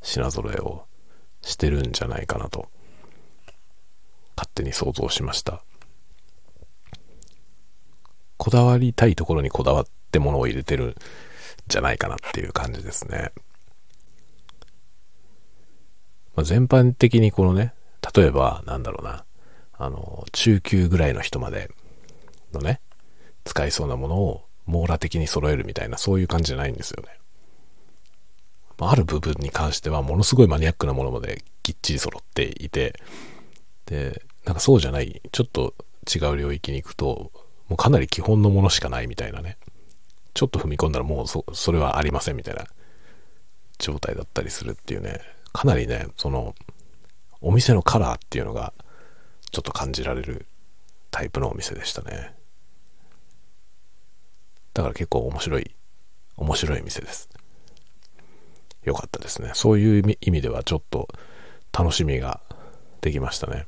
[0.01, 0.85] 品揃えを
[1.41, 2.69] してるんじゃないかなと
[4.35, 5.63] 勝手に想像しました。
[8.37, 10.95] こだわりたいところにこだわってものを入れてるん
[11.67, 13.31] じゃないかなっていう感じですね、
[16.35, 17.73] まあ、全般的にこのね
[18.15, 19.25] 例えばなんだろうな
[19.73, 21.69] あの中級ぐらいの人まで
[22.53, 22.81] のね
[23.45, 27.09] 使いそうなものを網羅的に揃えるみたいなそういう感じじゃないんですよね
[28.89, 32.95] ある部分に関してはものすごいマニアックなものまできっちり揃っていて、
[33.85, 35.75] で、なんかそうじゃない、ちょっと
[36.13, 37.31] 違う領域に行くと、
[37.67, 39.57] もうかなり基本のものしかないみたいなね。
[40.33, 42.65] ちょっと踏み込んだらもうそそれはありませんみたいな
[43.79, 45.19] 状態だったりするっていうね、
[45.53, 46.55] かなりね、その、
[47.41, 48.73] お店のカラーっていうのが
[49.51, 50.47] ちょっと感じられる
[51.11, 52.33] タイプのお店でしたね。
[54.73, 55.75] だから結構面白い、
[56.37, 57.29] 面白い店です。
[58.83, 59.51] 良かったですね。
[59.53, 61.07] そういう意味ではちょっと
[61.71, 62.41] 楽しみが
[63.01, 63.67] できましたね。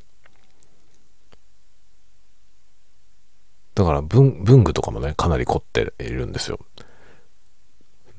[3.75, 6.59] だから文、文具とかもね、かなり凝っているんですよ。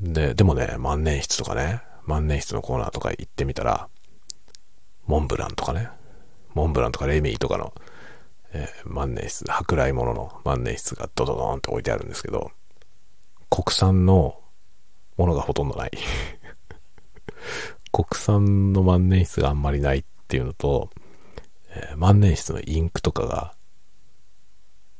[0.01, 3.89] で、でもね、万年筆とかね、万年筆のコーナーとか行ってみたら、
[5.07, 5.89] モンブランとかね、
[6.55, 7.73] モンブランとかレミーとかの、
[8.53, 12.51] えー、万年筆、舶来物の万年筆がドドドーンって置いてあるんですけど、
[13.51, 14.41] 国産の
[15.17, 15.91] ものがほとんどない
[17.93, 20.91] 国産の万年筆があんまりないっていうのと、
[21.69, 23.55] えー、万年筆のインクとかが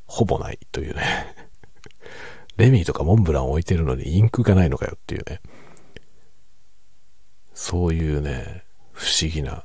[0.07, 1.49] ほぼないというね
[2.57, 5.41] レミーとかモンブラン置いてるのにインクがないのかよっていうね。
[7.55, 9.65] そういうね、不思議な、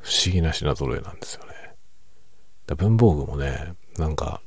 [0.00, 1.54] 不思議な品揃えなんですよね。
[2.76, 4.42] 文房具もね、なんか、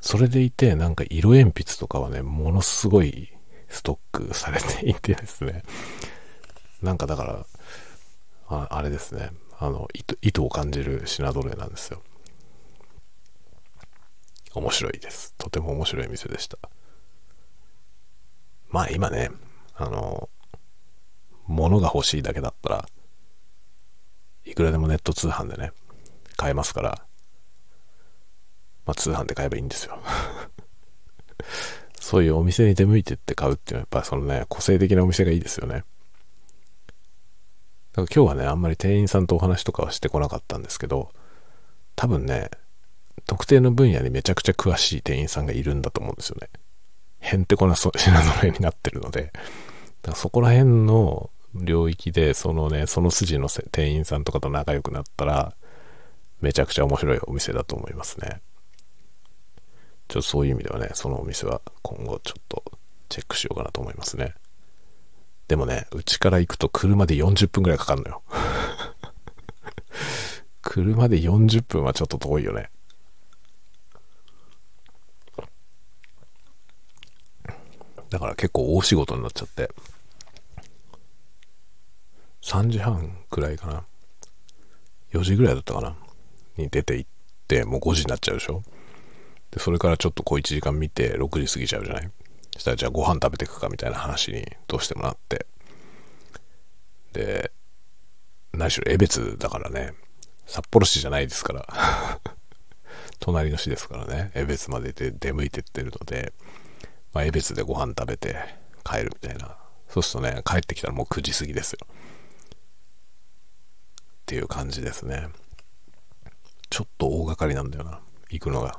[0.00, 3.32] それでいて、なんか色鉛筆とかはね、ものすごい
[3.68, 5.62] ストックされていてですね。
[6.82, 7.46] なんかだから、
[8.48, 9.30] ああれですね。
[9.58, 9.88] あの、
[10.22, 12.02] 意図を感じる品揃えなんですよ。
[14.54, 15.34] 面白いです。
[15.36, 16.58] とても面白い店でした。
[18.70, 19.30] まあ今ね、
[19.74, 20.28] あの、
[21.46, 22.88] 物が欲しいだけだったら、
[24.44, 25.72] いくらでもネット通販でね、
[26.36, 27.07] 買えますから、
[28.88, 29.98] まあ通販で買えばいいんですよ。
[32.00, 35.74] そういうお店に出向いてって買うっていうのはやっぱそのね、個性的なお店がいいですよね。
[35.74, 35.84] だか
[37.96, 41.12] ら今日はね、あんまり店員さんとお話とかはしてこなかったんですけど、
[41.96, 42.50] 多分ね、
[43.26, 46.48] 特定の分野にめちゃくちゃ詳しい店員さんがいるんだと思うんですよね。
[47.18, 48.00] へんてこな 品揃
[48.42, 49.40] えになってるので、だか
[50.12, 55.54] らそこら辺の領域で、そのね、その筋の店員さんとかと仲良くなったら、
[56.40, 58.40] めちゃくちゃ面白いお店だと思いますね。
[60.08, 62.64] ちょっとそういう意味ではね、そのお店は今後ちょっと
[63.08, 64.34] チェックしようかなと思いますね。
[65.48, 68.22] でもね、うちから行くと車で40分くらいかかるのよ。
[70.62, 72.70] 車で40分はちょっと遠いよね。
[78.10, 79.70] だから結構大仕事になっちゃって、
[82.42, 83.84] 3時半くらいかな。
[85.12, 85.96] 4時ぐらいだったかな。
[86.56, 87.10] に出て行っ
[87.46, 88.62] て、もう5時になっちゃうでしょ。
[89.50, 92.10] で、それからちょっとこう1時間見て6時過ぎちゃうじゃない？
[92.54, 95.46] そしたらじゃあご飯食べてくかみたいな話にどうしてもなって。
[97.12, 97.52] で、
[98.52, 99.94] 何しろ江別だからね、
[100.46, 101.66] 札幌市じゃないですから
[103.20, 106.32] 隣の市ですからね、江別までで出向いてってるので、
[107.12, 108.36] まあ、江別でご飯食べて
[108.84, 109.56] 帰るみたいな。
[109.88, 111.78] そうするとね、帰ってきたらもう9時過ぎですよ。
[111.86, 111.94] っ
[114.26, 115.28] ていう感じですね。
[116.70, 118.00] ちょっと大掛かりなんだよな。
[118.28, 118.78] 行くのが。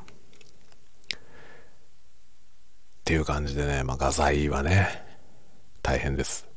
[3.10, 4.88] っていう感じでね、まあ、画材はね、
[5.82, 6.48] 大変です。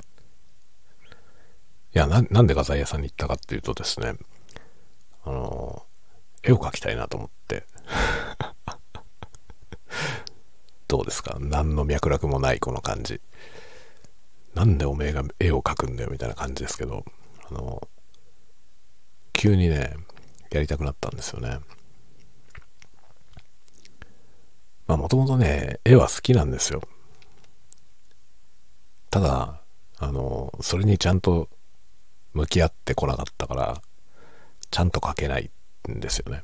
[1.94, 4.16] いや、な、なんで画材屋さんに行ったかっていうとですね、
[5.24, 5.86] あの、
[6.42, 7.64] 絵を描きたいなと思って。
[10.88, 11.38] どうですか？
[11.40, 13.22] 何の脈絡もないこの感じ。
[14.52, 17.02] なんでおめえが絵を描くんだよみたいな感じですけど、
[17.50, 17.88] あの、
[19.32, 19.96] 急にね、
[20.50, 21.60] やりたくなったんですよね。
[24.86, 26.82] まあもともとね、絵は好きなんですよ。
[29.10, 29.60] ただ、
[29.98, 31.48] あの、それにちゃんと
[32.32, 33.82] 向き合ってこなかったから、
[34.70, 35.50] ちゃんと描けない
[35.90, 36.42] んですよね。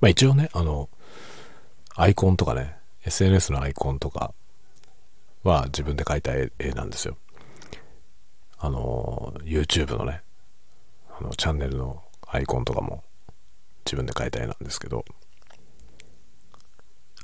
[0.00, 0.88] まあ一応ね、あの、
[1.96, 4.32] アイコンとかね、SNS のアイコンとか
[5.42, 7.16] は自分で描いた絵なんですよ。
[8.58, 10.22] あの、YouTube のね、
[11.18, 13.02] あの、チャンネルのアイコンとかも
[13.86, 15.04] 自分で描いた絵なんですけど、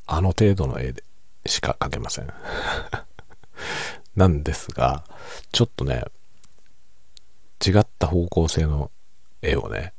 [0.07, 1.05] あの程度の絵で
[1.47, 2.33] しか描けません。
[4.17, 5.05] なんですが、
[5.53, 6.05] ちょっとね、
[7.65, 8.91] 違った方向性の
[9.43, 9.93] 絵をね、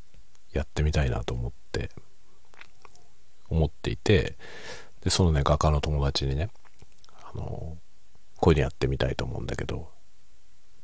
[0.54, 1.90] やってみたいなと思って、
[3.50, 4.38] 思っていて、
[5.02, 6.50] で、そのね、画家の友達にね、
[7.22, 7.78] あの、
[8.38, 9.90] こういうのやってみたいと思うんだけど、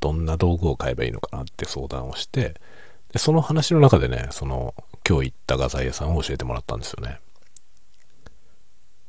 [0.00, 2.60] どんな道具を買えばいいのかなって相談をして、
[3.12, 4.74] で、その話の中でね、その、
[5.08, 7.20] 今日行った画材屋さんを教えてもらったんですよね。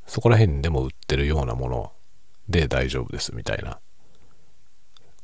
[0.08, 1.92] そこら辺でも売ってるようなもの
[2.48, 3.80] で大丈夫ですみたいな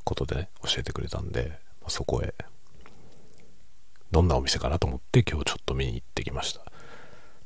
[0.04, 2.34] ことでね、教えてくれたんで、そこへ、
[4.12, 6.62] どんなお店かなと思って今日ちょっと見に行ってきました。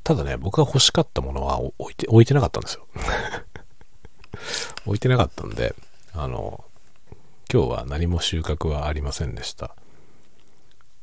[0.02, 2.86] ただね、僕が欲しかったものは置いて、置いてなかったんですよ。
[4.86, 5.74] 置いてなかったんで、
[6.12, 6.64] あの、
[7.52, 9.74] 今日は何も収穫はありませんでした。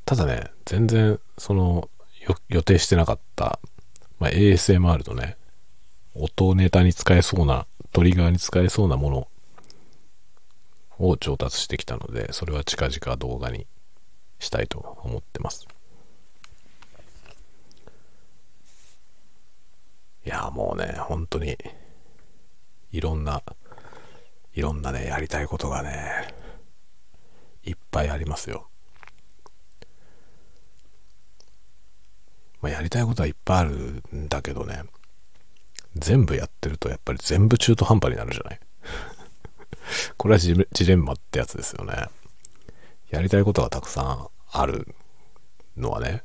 [0.05, 1.89] ただね、全然、その、
[2.47, 3.59] 予定してなかった、
[4.19, 5.37] まあ、ASMR とね、
[6.15, 9.27] 音ネタに使えそうな、トリガーに使えそうなもの
[10.99, 13.65] を調達してきたので、それは近々動画に
[14.39, 15.67] したいと思ってます。
[20.25, 21.57] いや、もうね、本当に、
[22.91, 23.41] いろんな、
[24.53, 26.33] いろんなね、やりたいことがね、
[27.63, 28.67] いっぱいありますよ。
[32.61, 34.83] まあ、やりたいことはいっぱいあるんだけどね、
[35.95, 38.59] 全部やってるとやっぱり全部中途半端になるじゃない？
[40.17, 42.07] これはジレンマってやつですよね。
[43.09, 44.87] やりたいことがたくさんある
[45.77, 46.23] のはね、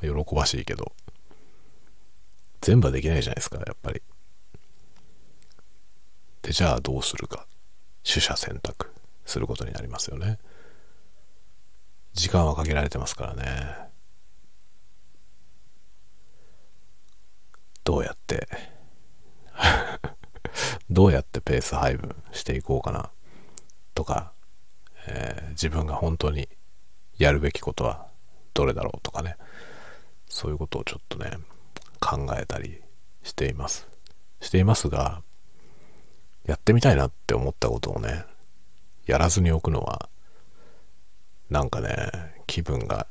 [0.00, 0.92] 喜ばしいけど、
[2.60, 4.02] 全部はできないじゃないですか、やっぱり。
[6.42, 7.46] で、じゃあどうするか。
[8.04, 8.90] 取捨選択
[9.26, 10.38] することになりますよね。
[12.14, 13.87] 時間は限られてますからね。
[17.88, 18.46] どうやって？
[20.90, 23.10] どうやってペース配分していこうかな？
[23.94, 24.32] とか、
[25.06, 26.50] えー、自分が本当に
[27.16, 28.06] やるべきことは
[28.52, 29.00] どれだろう？
[29.00, 29.38] とかね。
[30.28, 31.30] そういうことをちょっとね
[31.98, 32.82] 考えたり
[33.22, 33.88] しています。
[34.42, 35.22] していますが
[36.44, 38.26] やってみたいなって思ったことをね
[39.06, 40.10] やらずにおくのは
[41.48, 42.10] なんかね
[42.46, 43.06] 気分が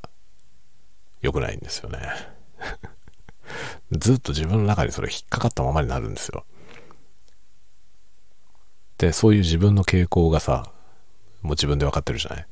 [1.22, 2.00] 良くないんですよね。
[3.92, 6.46] ずっと自分の中にそれ引っかかったままになるんですよ。
[8.98, 10.72] で、そういう自分の傾向がさ、
[11.42, 12.48] もう自分で分かってるじゃない？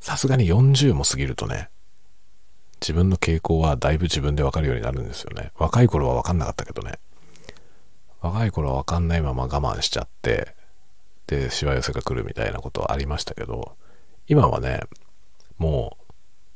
[0.00, 1.70] さすがに40も過ぎるとね、
[2.80, 5.50] 自分の傾向はだいぶ自分で分かるようになるんですよね。
[5.56, 6.98] 若い頃は分かんなかったけどね。
[8.20, 10.54] 若い頃は分かんないまま我慢しちゃって、
[11.26, 13.76] で、しわ寄せが来るみたいなことはありましたけど、
[14.26, 14.80] 今はね、
[15.56, 15.97] もう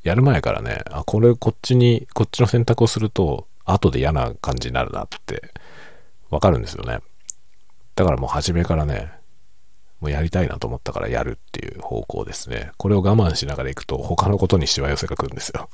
[0.03, 5.53] やる前からね、あ、これこっちに、こっちの選択をすると、後で嫌な感じになるなって
[6.31, 6.99] わかるんですよね。
[7.95, 9.13] だからもう初めからね、
[10.01, 12.73] もうやりたいなと思ったからやるっていう方向ですね。
[12.77, 15.69] これを我慢しながら行くと他のことにしわ寄せが来るんですよ。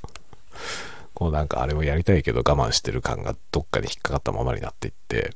[1.14, 5.34] こうなんかあれをやりたいけど我慢してる感がどっかに引っかかったままになっていって、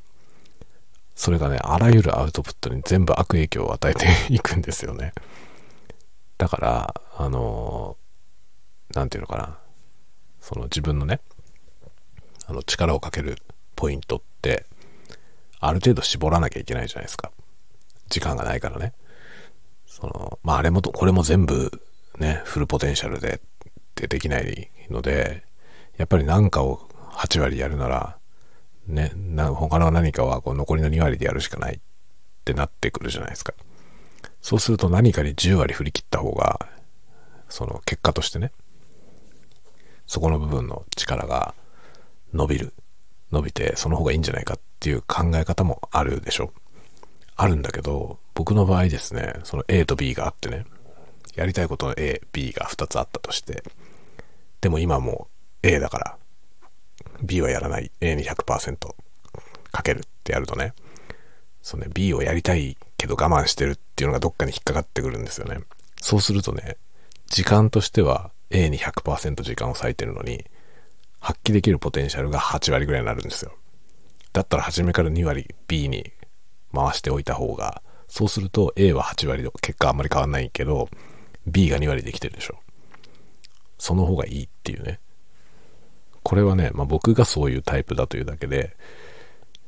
[1.14, 5.12] それがね、あらゆるアウトプットに全部悪影響を与えていくんですよね。
[6.36, 7.96] だから、あの
[8.94, 9.58] 何て言うのかな、
[10.40, 11.20] その自分のね、
[12.46, 13.38] あの力をかける
[13.76, 14.66] ポイントって、
[15.60, 17.30] ある程度絞らなきゃいけないじゃないですか。
[18.08, 18.92] 時間がないからね。
[19.86, 21.70] その、まああれもと、これも全部
[22.18, 23.40] ね、フルポテンシャルでっ
[23.94, 25.44] てできないので、
[25.96, 28.18] やっぱり何かを8割やるなら、
[28.86, 31.78] ね、な他の何かはこう残りの2割でやるしかないっ
[32.44, 33.54] てなってくるじゃないですか。
[34.40, 36.68] そうすると何かに10割振り切った方が、
[37.48, 38.50] その結果としてね、
[40.12, 41.54] そこの部分の力が
[42.34, 42.74] 伸びる。
[43.30, 46.52] 伸びて、その方がいいんじゃないかっていう考え方もあるでしょ。
[47.34, 50.66] あるんだけど、僕の場合ですね、その A と B があってね、
[51.34, 53.64] やりたいことの A、B が2つあったとして、
[54.60, 55.28] でも今も
[55.62, 56.18] う A だから、
[57.22, 58.94] B はやらない、A に100%
[59.72, 60.74] かけるってやるとね、
[61.62, 65.60] そのね、B をやりたいけど我慢してるっていうのがどっかに引っかかってくるんですよね。
[66.02, 66.76] そうするとね、
[67.28, 70.44] 時間としては A に100%時間を割いてるのに、
[71.20, 73.52] 発揮できるポテンシャルが8割ぐらいになるんですよ。
[74.32, 76.12] だったら初めから2割 B に
[76.74, 80.88] 回しておいた方が、そうすると A は8割で結果あんまり変わんないけど、
[81.46, 82.58] B が2割できてるでしょ。
[83.78, 85.00] その方がいいっていうね。
[86.22, 88.76] これはね、まあ、僕がそういうタイプだというだけで、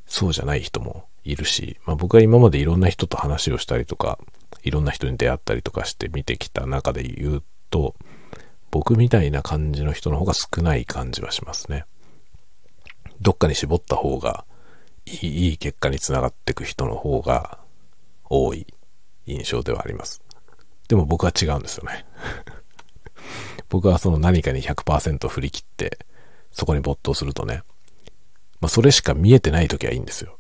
[0.07, 4.18] そうじゃない人もいるし、まあ、僕は今までいろんな人と話をしたりとか、
[4.62, 7.95] いろんな人に出会ったりとかして見てきた中で言うと、
[8.75, 11.85] 僕みたいな感じの人の方が少ない感じはしますね。
[13.20, 14.45] どっかに絞った方が
[15.07, 17.61] いいいい結果につながっていく人の方が
[18.25, 18.66] 多い
[19.27, 20.22] 印象ではあります。
[20.89, 22.05] でも僕は違うんですよね。
[23.70, 26.01] 僕はその何かに100%振り切って
[26.51, 27.62] そこに没頭するとね、
[28.61, 30.37] まあそれしか見えてない時はいいんですよ。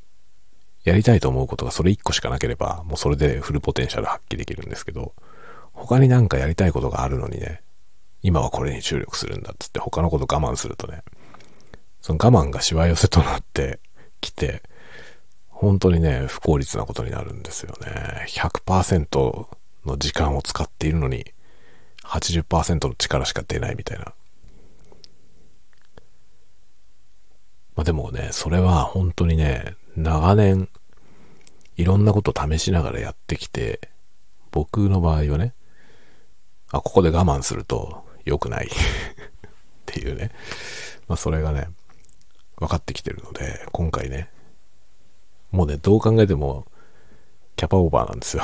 [0.82, 5.14] やりたいと思うことがそれ1個しかなければもうそれでフルポテンシャル発揮できるんですけど、
[5.72, 7.62] 他になんかやりたいことがあるのにね、
[8.24, 11.02] 今はこれに注力するんだっつって他のこと我慢するとね、
[12.00, 13.80] その我慢がしわ寄せとなって
[14.22, 14.62] きて、
[15.50, 18.24] 本当にね、不効率なことになるんですよね。
[18.28, 19.46] 100%
[19.84, 21.34] の時間を使っているのに、
[22.04, 24.14] 80%の力しか出ないみたいな。
[27.76, 30.70] まあでもね、それは本当にね、長年、
[31.76, 33.90] いろんなことを試しながらやってきて、
[34.50, 35.52] 僕の場合はね、
[36.72, 38.70] あ、ここで我慢すると、良くない っ
[39.86, 40.30] ていうね。
[41.08, 41.68] まあそれがね、
[42.56, 44.30] 分かってきてるので、今回ね、
[45.50, 46.66] もうね、どう考えても、
[47.56, 48.42] キャパオーバーなんですよ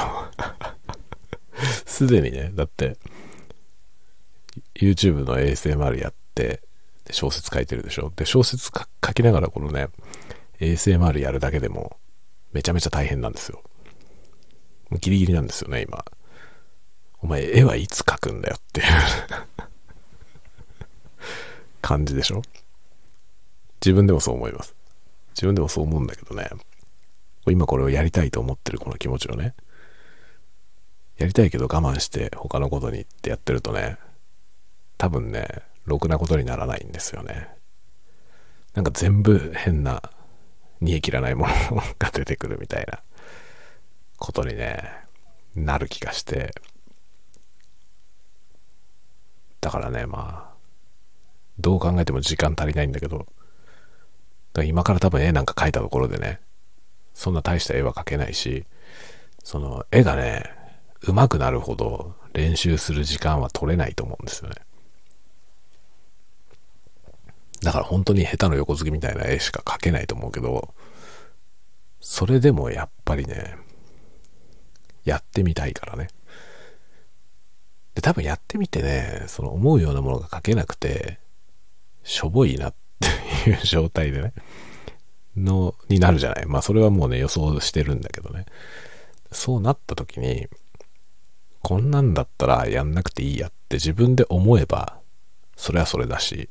[1.84, 2.96] すでにね、だって、
[4.74, 6.62] YouTube の ASMR やって、
[7.04, 8.12] で小説書いてるでしょ。
[8.14, 9.88] で、小説書きながらこのね、
[10.60, 11.96] ASMR やるだけでも
[12.52, 13.62] めちゃめちゃ大変なんですよ。
[15.00, 16.04] ギリギリなんですよね、今。
[17.22, 18.86] お前、絵はいつ描くんだよっていう
[21.80, 22.42] 感じでしょ？
[23.84, 24.74] 自分でもそう思います。
[25.34, 26.48] 自分でもそう思うんだけどね。
[27.48, 29.54] 今これをやりたいと思ってるこの気持ちをね。
[31.16, 33.98] やりたいけど我慢して他のことにってやってるとね、
[34.98, 35.48] 多分ね、
[35.86, 37.48] ろくなことにならないんですよね。
[38.74, 40.02] なんか全部変な
[40.80, 41.52] 煮え切らないもの
[41.98, 43.02] が出てくるみたいな
[44.18, 44.82] ことにね、
[45.54, 46.54] なる気がして。
[49.60, 50.49] だからね、まあ、
[51.60, 53.28] どう考えても時間足りないんだけど、だか
[54.56, 56.40] ら今から多分絵なんか描いたところでね、
[57.14, 58.64] そんな大した絵は描けないし、
[59.44, 60.44] その絵がね、
[61.02, 64.56] 上手くなるほど練習する時間は取れないと思うんですよね。
[67.62, 70.74] だから本当に下手の横付きみたいな絵しか描けないと思うけど、
[72.00, 73.56] それでもやっぱりね、
[75.04, 76.08] やってみたいからね。
[77.94, 81.19] で、多分やってみてね、その思うようなものが描けなくて、
[82.02, 82.74] しょぼいなっ
[83.44, 84.32] ていう状態でね、
[85.36, 86.46] の、になるじゃない。
[86.46, 88.46] まあそれはもうね、予想してるんだけどね。
[89.32, 90.48] そうなった時に、
[91.62, 94.98] こんなんだったらやんなくていいやって自分で思えば、
[95.56, 96.48] それはそれだし、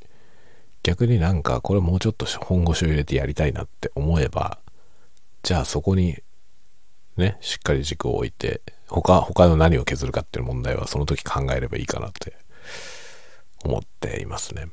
[0.84, 4.60] 逆になんかこれもうちょっと本腰を入れてやりたいなって思えば、
[5.44, 6.20] じゃあそこに
[7.18, 12.38] ね、しっかり軸を置いて、他、他の何を削るかっていう問題はその時考えればいいかなって
[13.64, 14.68] 思っていますね。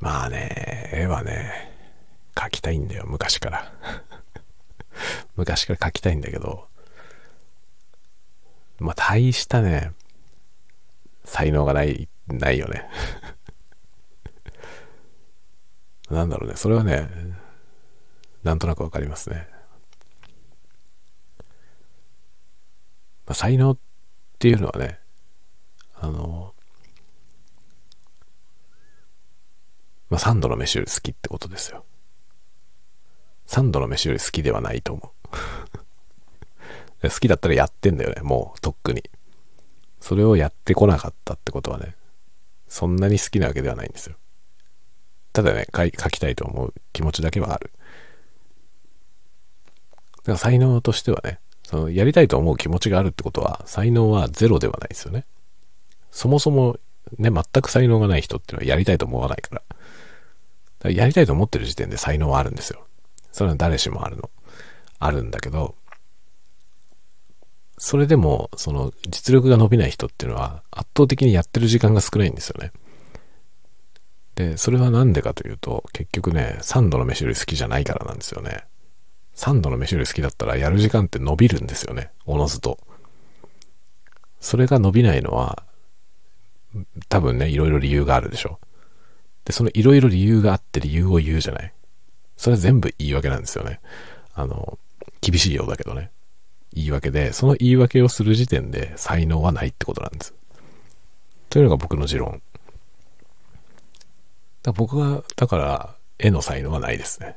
[0.00, 1.70] まあね、絵はね、
[2.34, 3.72] 描きたいんだよ、昔から。
[5.36, 6.68] 昔から描きたいんだけど、
[8.78, 9.92] まあ大したね、
[11.24, 12.88] 才能がない、ないよね。
[16.08, 17.08] なんだろうね、それはね、
[18.42, 19.48] なんとなくわかりますね。
[23.26, 23.78] まあ、才能っ
[24.38, 24.98] ていうのはね、
[25.94, 26.54] あの、
[30.10, 31.84] まあ、3度の飯より好きってことですよ。
[33.46, 35.12] 3度の飯より好きではないと思
[37.02, 37.08] う。
[37.08, 39.08] 好きだったらやってんだよね、もう、とっくに。
[40.00, 41.96] それをやってこなかったってことはね、
[42.68, 44.16] そんなに好きなわけではないんですよ。
[45.32, 47.70] ただね、書きたいと思う気持ちだけはある。
[50.18, 55.24] だから才能としてはね、そのやりたいと思う気持ちがあるってことは、才能はゼロではないですよね。
[56.10, 56.78] そもそも
[57.18, 59.62] ね、全く才能がない人っていうのはやりたいと思わないから。
[60.80, 62.86] からやりたいと思ってる時点で才能はあるんですよ。
[63.32, 64.30] それは誰しもあるの。
[64.98, 65.76] あるんだけど、
[67.78, 72.72] それでも、その実力が伸びない人っていうのは圧倒的にやってる時間が少ないんですよね。
[74.34, 78.64] で、それはなんでかというと、結局ね、3度の飯より好きじゃないからなんですよね。
[79.34, 82.10] 3度の飯より好きだったらやる時間って伸びるんですよね。
[82.26, 82.78] おのずと。
[84.40, 85.64] それが伸びないのは、
[87.08, 88.60] 多分ね、いろいろ理由があるでしょ。
[89.44, 91.72] で、そのいろいろ理由があって理由を言うじゃない。
[92.36, 93.80] それは全部言い訳なんですよね。
[94.34, 94.78] あの、
[95.20, 96.10] 厳しいようだけどね。
[96.72, 100.34] 言い訳で、その言い訳をする時点で才能はないってことなんです。
[101.48, 102.40] というのが僕の持論。
[104.62, 107.36] だ僕は、だから、絵の才能はないですね。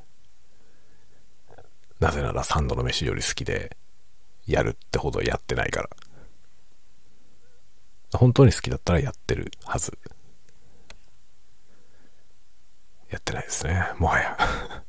[2.00, 3.76] なぜなら三度の飯より好きで、
[4.46, 5.90] やるってほどやってないから。
[8.18, 9.98] 本当に好きだったらやってるはず。
[13.14, 13.86] やってないですね。
[13.98, 14.38] もはや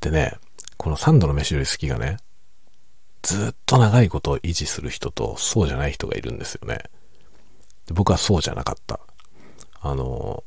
[0.00, 0.34] でね、
[0.76, 2.18] この三度の飯より好きがね、
[3.22, 6.78] ずっと長いことを維持する人とそうじゃない人がいるんですよね。
[7.86, 9.00] で僕はそうじゃなかった。
[9.82, 10.44] あの、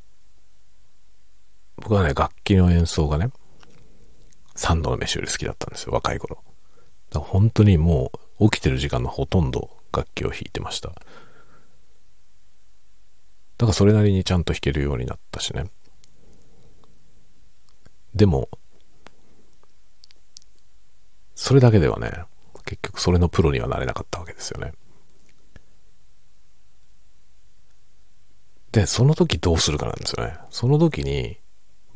[1.78, 3.32] 僕はね、楽器の演奏がね、
[4.55, 6.43] 三度の飯より好きだったんですよ、若い頃。
[7.09, 10.93] だから本当にもう起きてる時間のほとんど楽器を弾いてました。
[13.64, 15.68] だかそれなりにちゃんと弾けるようになったしね。
[18.14, 18.49] でも、
[21.34, 22.11] それだけではね、
[22.66, 24.74] 結局それのプロにはなれなかったわけですよね。
[28.74, 30.36] で、その時どうするかなんですよね。
[30.49, 31.38] その時に、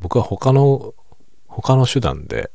[0.00, 0.94] 僕は他の、
[1.48, 2.50] 他の手段で、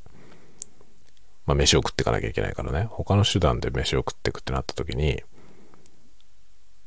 [1.45, 5.21] まあ飯を食っていかなきゃいけないからね、他の手段で飯を食っていくってなった時に、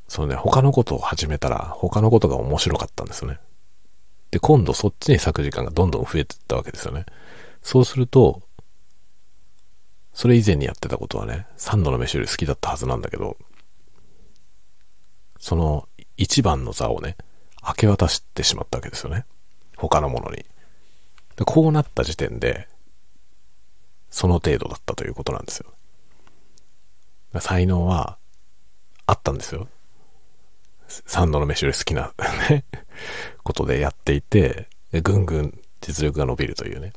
[0.09, 3.41] そのね、他のことを始めたら、他のことが面白かったんですよね。
[4.31, 7.07] で、今度そっちに咲く時間がどんどん増えていったわけですよね。
[7.63, 8.43] そうすると、
[10.13, 13.37] それ以前にやってたことはね、3度の飯より好きだったはずなんだけど、
[15.39, 17.17] その一番の座をね、
[17.67, 19.27] 明け渡してしまったわけですよね。
[19.77, 20.45] 他のものに。
[21.37, 22.69] でこうなった時点で、
[24.09, 25.73] その程度だったということなんですよ。
[27.41, 28.17] 才能は
[29.07, 29.69] あったんですよ。
[30.89, 32.13] 三度の飯より好きな
[32.51, 32.65] ね、
[33.43, 36.93] ことでやっていて、ぐんぐん実力が伸びるというね、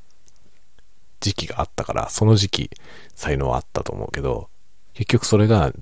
[1.20, 2.72] 時期があったから、その時期、
[3.16, 4.50] 才能はあったと思うけど、
[4.94, 5.74] 結局それが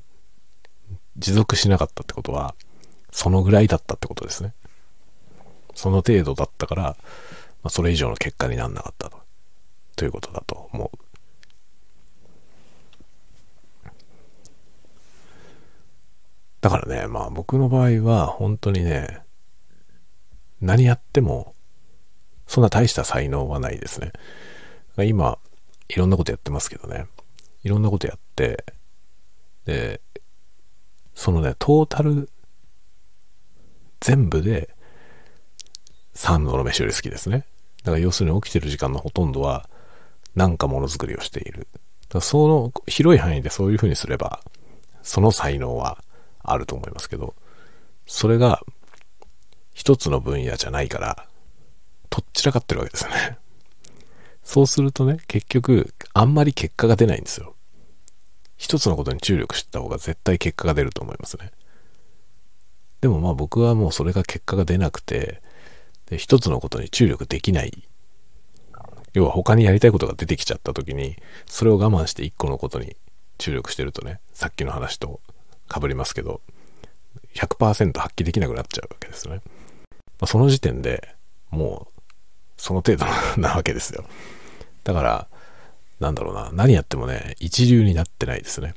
[1.17, 2.55] 持続しなかったってことは、
[3.11, 4.53] そのぐらいだったってことですね。
[5.75, 6.95] その程度だったから、ま
[7.63, 9.17] あ、それ以上の結果になんなかったと。
[9.95, 11.06] ということだと思う。
[16.67, 19.21] だからね、まあ僕の場合は本当にね、
[20.59, 21.55] 何やっても、
[22.45, 24.11] そんな大した才能はないですね。
[25.05, 25.37] 今、
[25.87, 27.07] いろんなことやってますけどね。
[27.63, 28.65] いろんなことやって、
[29.63, 30.01] で、
[31.15, 32.29] そのね、トータル、
[34.01, 34.75] 全部で、
[36.15, 37.45] 3度の飯より好きですね。
[37.85, 39.69] だから要するに起きてる時間のほとんどは、
[40.35, 41.59] なんかものづくりをしている。
[41.61, 44.41] だからその広い範囲でそういうふうにすれば、
[45.01, 46.03] その才能は
[46.39, 47.35] あると思いますけど、
[48.05, 48.61] それが
[49.73, 51.27] 一つの分野じゃないから、
[52.09, 53.37] とっちらかってるわけですよね。
[54.43, 57.55] そうするとね、結局、あんまり結果が出ないんですよ。
[58.55, 61.51] 一つのことに注力してた方が絶対結果が出ると思いますね。
[63.01, 65.43] でもまあ僕はもうそれが結果が出なくて、
[66.07, 67.87] で一つのことに注力できない。
[69.13, 72.95] 要は他にやりたいことが出てきちゃった時に、それを我慢して一個のことに
[73.37, 75.21] 注力してるとね、さっきの話と
[75.73, 76.41] 被りますけど、
[77.35, 79.41] 100%発揮できなくなっちゃうわけですね。
[80.19, 81.15] まあ、その時点で
[81.49, 82.01] もう、
[82.57, 83.05] その程度
[83.41, 84.05] なわけですよ。
[84.83, 85.27] だから、
[85.99, 88.73] なんだろうな、何やってもね、一流になってないですね。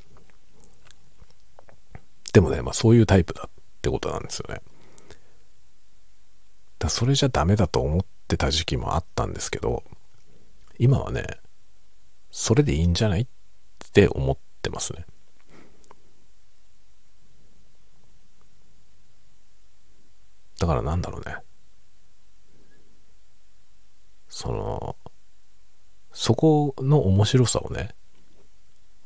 [2.33, 3.49] でもね、まあそういうタイプだっ
[3.81, 4.61] てことなんですよね。
[6.79, 9.83] だそれじゃダメだと思ってた時期もあったんですけど、
[10.79, 11.25] 今はね、
[12.31, 13.27] それでいいんじゃないっ
[13.93, 15.05] て思ってますね。
[20.61, 21.37] だからなんだろうね。
[24.29, 24.95] その、
[26.11, 27.95] そこの面白さをね、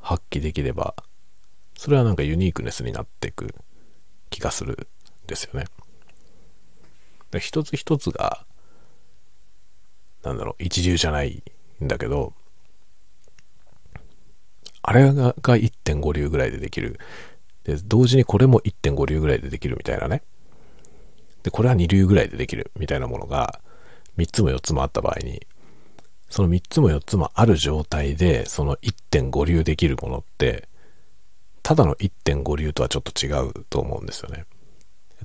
[0.01, 0.95] 発揮できれば、
[1.77, 3.55] それはなんかユニークネスになっていく
[4.29, 5.67] 気がするんですよね。
[7.31, 8.45] で一つ一つが、
[10.23, 11.41] なんだろう、一流じゃない
[11.81, 12.33] んだけど、
[14.81, 16.99] あれがが1.5流ぐらいでできる。
[17.63, 20.21] で、同時にこれも1.5流ぐらいでできるみたいなね。
[21.45, 23.61] で、これは2流ぐらいでできるみたいなものが
[24.17, 25.45] 3つも4つもあった場合に、
[26.27, 30.67] その3つも4つもある状態で、その1.5流できるものって、
[31.61, 34.45] ただの1.5流とはちょっと違うと思うんですよね。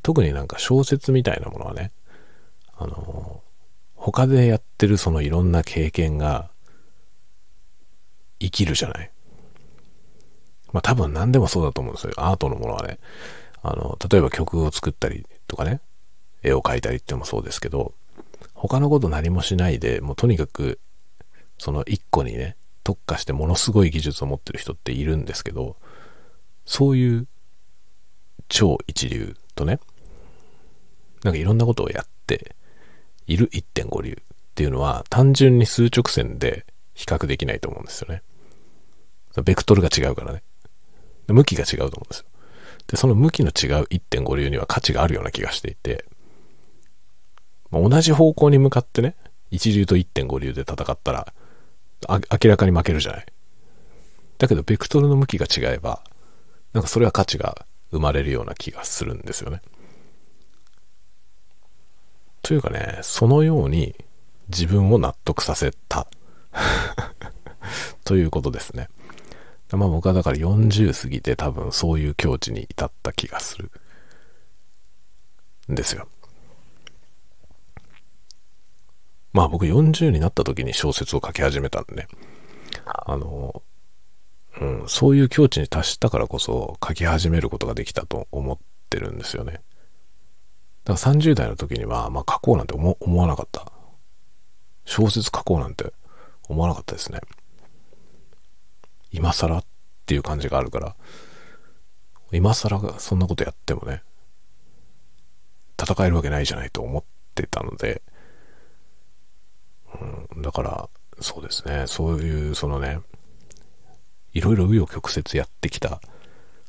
[0.03, 1.91] 特になんか小説みたいなものはね、
[2.77, 3.43] あの、
[3.95, 6.51] 他でやってるそのいろんな経験が
[8.41, 9.11] 生きるじゃない。
[10.75, 12.13] まあ多分何でもそうだと思うんですよ。
[12.19, 12.99] アートのものはね。
[13.63, 15.81] あの、例えば曲を作ったりとかね、
[16.43, 17.95] 絵を描いたりってもそうですけど、
[18.55, 20.81] 他のこと何もしないで、もうとにかく、
[21.59, 25.77] その一個にね、特化してものすごい技術を持ってる人っているんですけど、
[26.65, 27.27] そういう
[28.49, 29.81] 超一流とね、
[31.23, 32.55] なんかいろんなことをやって
[33.27, 34.15] いる1.5流っ
[34.55, 38.23] ていうのは単純に数直線で比較できないと思うんですよね。
[39.45, 40.43] ベクトルが違うからね。
[41.29, 42.27] 向きが違うと思うんですよ。
[42.89, 46.05] で、その向きの違う1.5流には価値があるような気がしていて、
[47.71, 49.15] まあ、同じ方向に向かってね、
[49.51, 51.33] 一流と1.5流で戦ったら、
[52.09, 53.27] 明らかに負けるじゃない。
[54.39, 56.03] だけど、ベクトルの向きが違えば、
[56.73, 59.61] なんかそれは価値が生まれるような気がするんですよね。
[62.43, 63.95] というかね、そのように
[64.49, 66.07] 自分を納得させた
[68.05, 68.89] ということですね。
[69.73, 73.71] まあ僕はだから40過ぎて多分そういう境地に至った気がする
[75.71, 76.09] んですよ。
[79.33, 82.09] まあ僕40になった時に小説を書き始めたんでね。
[82.85, 83.63] あの、
[84.61, 88.59] うん、そういう境地に達したからこそ書き始めることができたと思っ
[88.89, 89.61] てるんですよね。
[90.85, 93.71] だから30代の時には、まあ書こうなんて思わなかった。
[94.85, 95.93] 小説書こうなんて
[96.49, 97.21] 思わなかったですね。
[99.13, 99.65] 今更っ
[100.07, 100.97] ていう感じがあるから、
[102.33, 104.03] 今更がそんなことやってもね、
[105.81, 107.05] 戦えるわけないじゃないと思っ
[107.35, 108.03] てたので、
[110.39, 110.89] だから、
[111.21, 113.01] そうですね、そういう、そのね、
[114.33, 116.01] いろいろ紆余曲折やってきた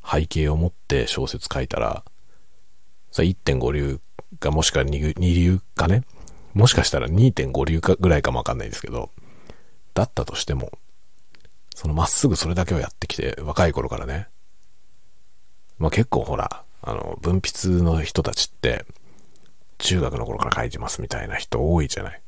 [0.10, 2.04] 背景を持って小説書いたら、
[3.12, 4.00] さ1.5流
[4.40, 6.04] がもしくは 2, 2流かね？
[6.54, 9.12] もしかしたら2.5流かぐらいかもわかんないですけど、
[9.94, 10.72] だったとしても、
[11.76, 14.28] そのまっすぐそれだけをやってきて、若い頃からね。
[15.78, 18.86] まあ結構ほら、あの、文筆の人たちって、
[19.78, 22.21] 中学の頃から書いてますみたいな人多いじゃない。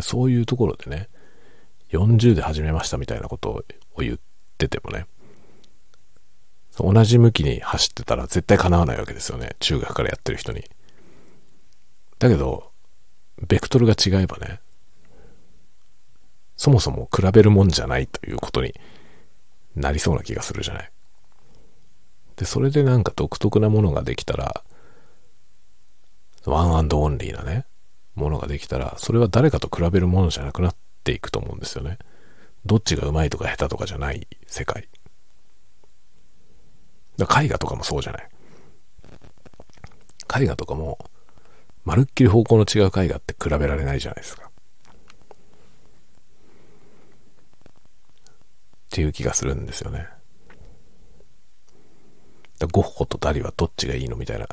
[0.00, 1.08] そういうところでね、
[1.90, 3.64] 40で始めましたみたいなことを
[3.98, 4.18] 言っ
[4.58, 5.06] ててもね、
[6.76, 9.56] 同じ向きに走ってたら絶対叶わないわけですよね。
[9.58, 10.64] 中学からやってる人に。
[12.18, 12.70] だけど、
[13.46, 14.60] ベクトルが違えばね、
[16.56, 18.74] そもそも比べるもんじゃないということに
[19.76, 20.92] なりそうな気がするじゃない。
[22.36, 24.62] で、それでなんか独特なものができたら、
[26.44, 27.66] ワンアンドオンリーなね、
[28.18, 31.98] ものができたら、それは誰かと比べるものじゃなくなっていくと思うんですよね。
[32.66, 34.88] どっちが上手いとか下手とかじゃない世界。
[37.16, 38.28] だ絵画とかもそうじゃない。
[40.42, 40.98] 絵画とかも、
[41.84, 44.50] まるっきり方向の違う絵画って比べられないじゃないですか。
[48.88, 50.06] っていう気がするんですよね。
[52.58, 54.48] だゴッホとダリはどっちがいいのみたいな、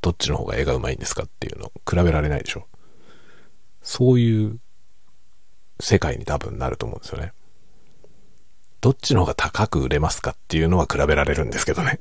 [0.00, 2.66] どっちの方が絵がうまいんですかっていうのを比べられないでしょ。
[3.82, 4.58] そういう
[5.80, 7.32] 世界に多分なると思うんですよね。
[8.80, 12.00] どっちの方が高く売れますかっていうのは比べられるんですけどね。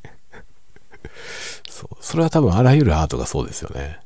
[1.70, 1.98] そう。
[2.02, 4.00] それは多分あらゆるアートがそうですよね。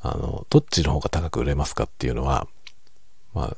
[0.00, 2.46] あの、どっちの方が高く売れますかっていうのは、
[3.32, 3.56] まあ、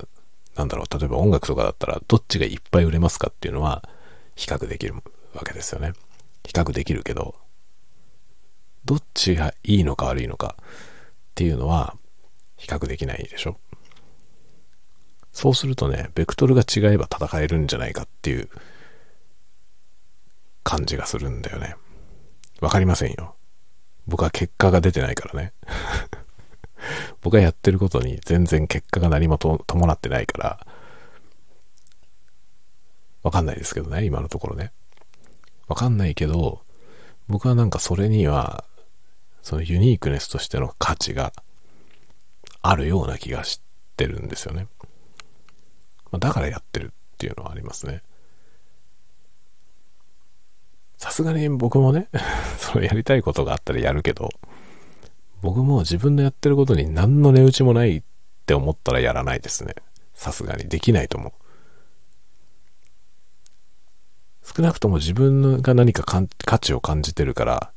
[0.57, 3.89] なんだろう、例えば音楽とかだったら、どっちがいっぱい売れますかっていうのは、
[4.35, 4.95] 比較できる
[5.35, 5.93] わけですよね。
[6.45, 7.35] 比較できるけど、
[8.85, 10.64] どっちがいいのか悪いのかっ
[11.35, 11.97] ていうのは、
[12.57, 13.59] 比較できないでしょ？
[15.32, 18.48] そうするとね、ベクトルが違えば戦えるんじゃないかっていう
[20.62, 21.76] 感じがするんだよね。
[22.61, 23.34] わかりませんよ。
[24.07, 25.52] 僕は結果が出てないからね。
[27.20, 30.66] 僕がやってることに全然結果が何も伴ってないから、
[33.22, 34.72] わかんないですけどね、今のところね。
[35.68, 36.62] わかんないけど、
[37.28, 38.64] 僕はなんかそれには、
[39.42, 41.32] そのユニークネスとしての価値が
[42.68, 43.60] あるような気がし
[43.96, 44.66] てるんですよね。
[46.10, 48.02] ま、だからやってるっていうのはありますね。
[50.98, 52.08] さすがに僕もね、
[52.58, 54.30] そのやりたいことがあったらやるけど、
[55.42, 58.02] 僕も自分のやってることに何の値打ちもないっ
[58.46, 59.74] て思ったらやらないですね。
[60.14, 60.68] さすがに。
[60.68, 61.32] できないと思う。
[64.42, 67.72] 少なくとも自分が何か価値を感じてるから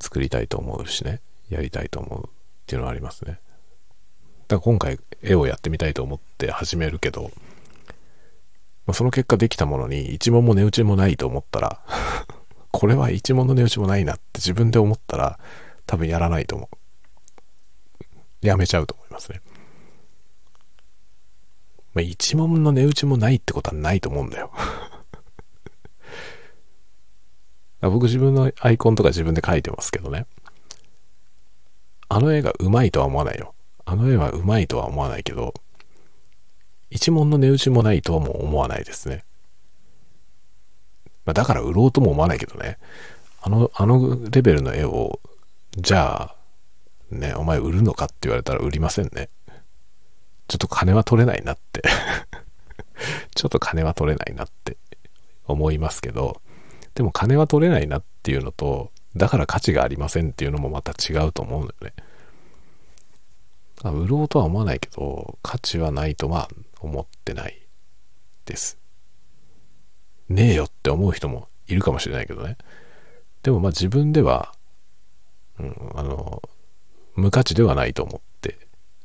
[0.00, 1.20] 作りたいと思うしね。
[1.50, 2.30] やりたいと思うっ
[2.66, 3.38] ていうのはありますね。
[4.48, 7.30] だから今回絵をやってみたいと思って始めるけど、
[8.86, 11.80] まあ、その結果できたものに一問も値打ちもないと思ったら
[12.70, 15.38] これは一問の値打ちもないなって自分で思ったら
[15.86, 16.76] 多分やらないと思う。
[18.46, 19.40] やめちゃうと思いますね。
[21.94, 24.50] まあ、一問の値打ちもないってことはないと思うんだよ
[27.80, 30.26] 僕自分のアイコンとか自分で描いてますけどね。
[32.08, 33.53] あの絵がうまいとは思わないよ。
[33.84, 35.54] あの絵はうまいとは思わないけど、
[36.90, 39.24] 一問の値打ちもないとはもう思わないですね。
[41.24, 42.78] まあ、だから売ろうとも思わないけどね。
[43.42, 45.20] あの、あのレベルの絵を、
[45.76, 46.36] じゃあ、
[47.10, 49.28] ね、お前売るのかって言われたら売りませんね。
[50.48, 51.82] ちょっと金は取れないなって
[53.34, 54.76] ちょっと金は取れないなって
[55.46, 56.40] 思いますけど、
[56.94, 61.94] でも金は取れないなっていうのと、だから価値がありませんっていうのもまた違うと思うんだよね。
[63.90, 66.48] 売ろうとは思わないけど、価値はないとは
[66.80, 67.60] 思ってない
[68.46, 68.78] です。
[70.28, 72.56] ねえよって思う人もいるかもしれないけどね。
[73.42, 74.54] でもまあ自分では、
[75.58, 76.42] うん、あの、
[77.14, 78.58] 無価値ではないと思って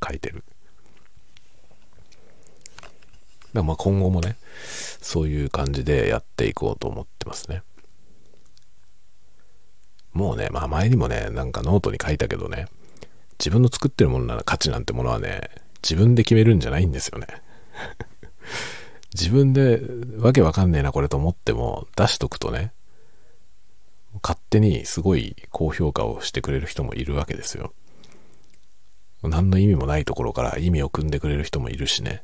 [0.05, 0.43] 書いてる。
[3.53, 4.37] だまあ今後もね、
[5.01, 7.63] そういう感じでやっていこうと思ってますね。
[10.13, 12.67] もうね、まあ前にもね、なんかノートに書いたけどね、
[13.39, 15.49] 自分の作ってるものなら価値なんてものはね、
[15.81, 17.27] 自分で決めるんじゃないんですよね。
[19.15, 19.81] 自分で
[20.17, 22.73] わけわかんねえなこれと思っても出しとくとね、
[24.21, 27.73] 勝手にすごい高評価をしてくれる人もいるわけですよ。
[29.23, 32.23] 何の意味もないところから意味を組んでくれる人もいるしね。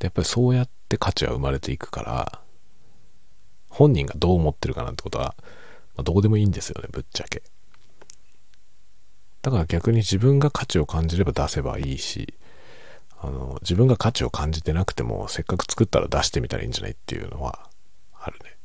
[0.00, 2.40] やっぱりそうやって価値は生まれていくから、
[3.68, 5.34] 本人がどう思ってるかなんてことは、
[5.96, 7.42] まあ、どうでもいいんですよね、ぶっちゃけ。
[9.42, 12.34] だから逆に自分が価値を感じれば出せばいいし、
[13.20, 17.68] あの、自分が価値を感じてなくても、せっかく作ったら出してみたらいいんじゃないっていうのは
[18.18, 18.56] あるね。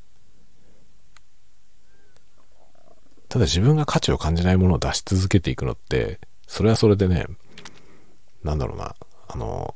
[3.28, 7.26] ただ自分が価値を感じないものを出し続けていくのって、それはそれでね、
[8.44, 8.96] なんだろうな、
[9.28, 9.76] あの、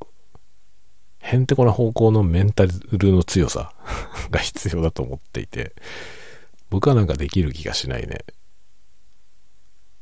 [1.20, 3.74] へんてこな方向のメンタルの強さ
[4.32, 5.74] が必要だと思っていて、
[6.70, 8.24] 僕はなんかできる気がしないね。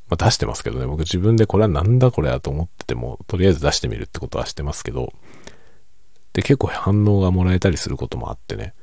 [0.10, 5.14] まあ、出してますけどね、僕自分でこれはなんだこれやと思ってても、とりあえず出してみるってことはしてますけど、
[6.34, 8.74] で、結構反応がもらえたりすることもあってね、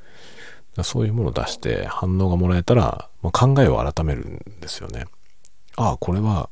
[0.83, 5.07] そういうものを出して反応がもらえたら、まあ、考えを改めるんですよね。
[5.77, 6.51] ああ、これは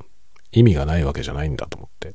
[0.53, 2.14] 意味がないわけじゃないんだと思って。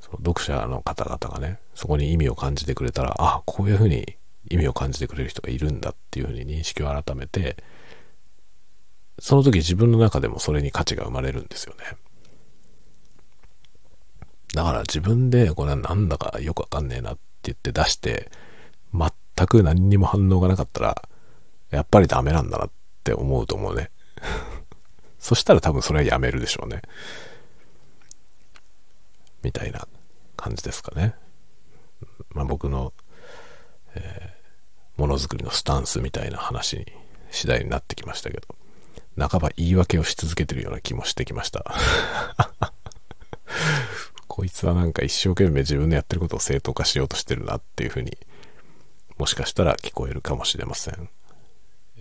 [0.00, 4.16] その読者の方々がね、そこに意味を感じてくれたら、ああ、こういうふうに
[4.48, 7.56] 意味を感じてくれる人がいるんだっていうふうに認識を改めて、
[9.18, 11.96] その時自分の中でもそれに価値が生まれるんですよね。
[14.54, 18.30] だから自分でこれはなんだかよくわかんねえなって言って出して、
[18.92, 21.08] 全く何にも反応がなかったら、
[21.70, 22.70] やっぱりダメなんだなっ
[23.02, 23.90] て思うと思うね。
[25.18, 26.82] そしたら多分それはやめるでしょうね。
[29.42, 29.88] みたいな
[30.36, 31.14] 感じですかね。
[32.30, 32.92] まあ僕の、
[33.94, 36.86] えー、ものづくりのスタンスみたいな話に
[37.30, 38.61] 次第になってきましたけど。
[39.18, 41.64] 半ば言い訳をし続けてるような気もしてきました。
[44.26, 48.16] こいつはなんか一生懸命自分でやってることを正当化しようとしてるなっていうふうに、
[49.18, 51.10] もしかしたら聞こえるかもしれません。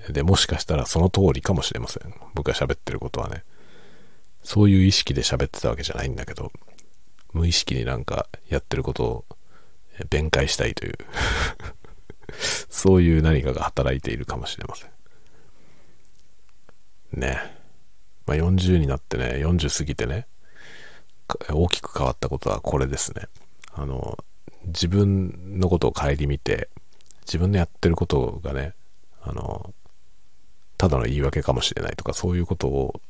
[0.10, 2.14] で、もしかしたらその通りかもしれません。
[2.34, 3.44] 僕が喋ってることはね。
[4.44, 6.52] そういう意識で喋ってたわけじゃないんだけど、
[7.34, 9.26] 無意識になんかやってることを
[10.10, 10.98] 弁解したいという
[12.70, 14.90] そういう何かが働いているかもしれません。
[17.14, 17.38] ね。
[18.26, 20.28] まあ、40になってね、40過ぎてね、
[21.50, 23.28] 大きく変わったことはこれですね。
[23.74, 24.18] あの、
[24.66, 26.70] 自分のことを顧みて、
[27.26, 28.74] 自分のやってることがね、
[29.22, 29.74] あの、
[30.78, 33.02] ただの言い訳かもしれないとか、そういうことを、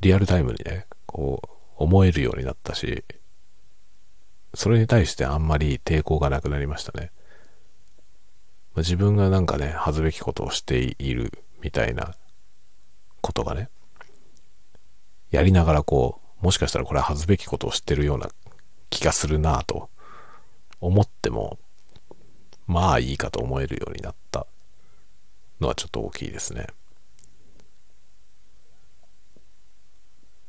[0.00, 3.04] リアルタイムにね、こう、思えるようになったし、
[4.54, 7.10] それに対してあんまり抵抗がなくなりましたね。
[8.74, 11.32] ま自分がなんかね、恥ずべきことをしている
[11.62, 12.14] みたいな
[13.20, 13.68] ことがね、
[15.30, 18.28] やりながらこう、もしかしたらこれは恥ずべきことを知ってるような
[18.88, 19.90] 気がするなぁと
[20.80, 21.58] 思っても、
[22.66, 24.46] まあいいかと思えるようになった
[25.60, 26.66] のはちょっと大きいですね。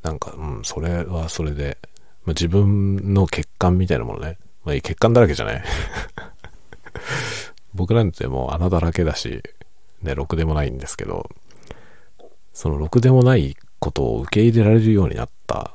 [0.03, 1.77] なんか、うん、それはそれで、
[2.25, 4.37] まあ、自分の欠陥みたいなものね。
[4.63, 5.63] まあ、いい欠陥だらけじゃない
[7.73, 9.41] 僕なんてもう穴だらけだし、
[10.01, 11.29] ね、ろくでもないんですけど、
[12.53, 15.73] そのろくでもないことを受け入れられるようになった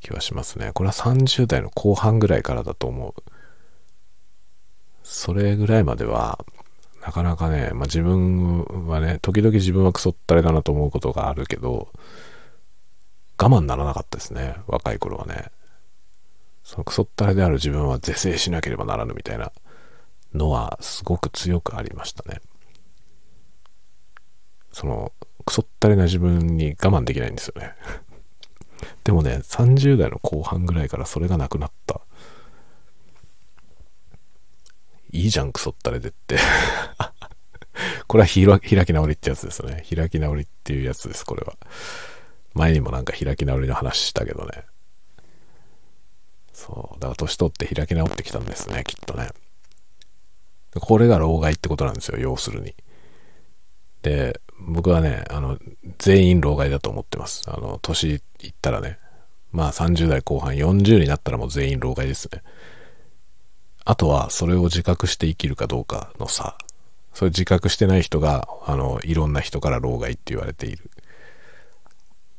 [0.00, 0.70] 気はしますね。
[0.72, 3.22] これは30代の後半ぐらいからだと思う。
[5.02, 6.44] それぐらいまでは、
[7.00, 11.88] なかなかね、まあ、自分はね、時々自分はクソったれだなと思うことがあるけど、
[13.38, 15.52] 我慢ならなかったですね、若い頃はね。
[16.64, 19.52] そのクソったれである自分は是正しなければならぬみたいな
[20.34, 22.40] のはすごく強くありましたね。
[24.76, 25.10] その、
[25.46, 27.72] クソったれな自分に我慢できないんですよね。
[29.04, 32.02] でもね、30代の後半ぐらいからそれがなくなった。
[35.12, 36.36] いいじゃん、クソったれでって
[38.06, 39.82] これは開き直りってやつですね。
[39.88, 41.56] 開き直りっていうやつです、これは。
[42.52, 44.66] 前にもなんか開き直りの話したけどね。
[46.52, 47.00] そう。
[47.00, 49.30] だから年取って開き直ってきたんですね、きっとね。
[50.78, 52.74] これが老害ってことなんですよ、要するに。
[54.02, 55.58] で、僕はね、あの、
[55.98, 57.42] 全員老害だと思ってます。
[57.46, 58.98] あの、年いったらね、
[59.52, 62.42] まあ30代後半40になったらもう全員老害ですね。
[63.84, 66.58] あとはそれを自覚して生きるかどうかの差。
[67.14, 70.90] それ自覚してない人が、あの、いろんな人から老害って言われている。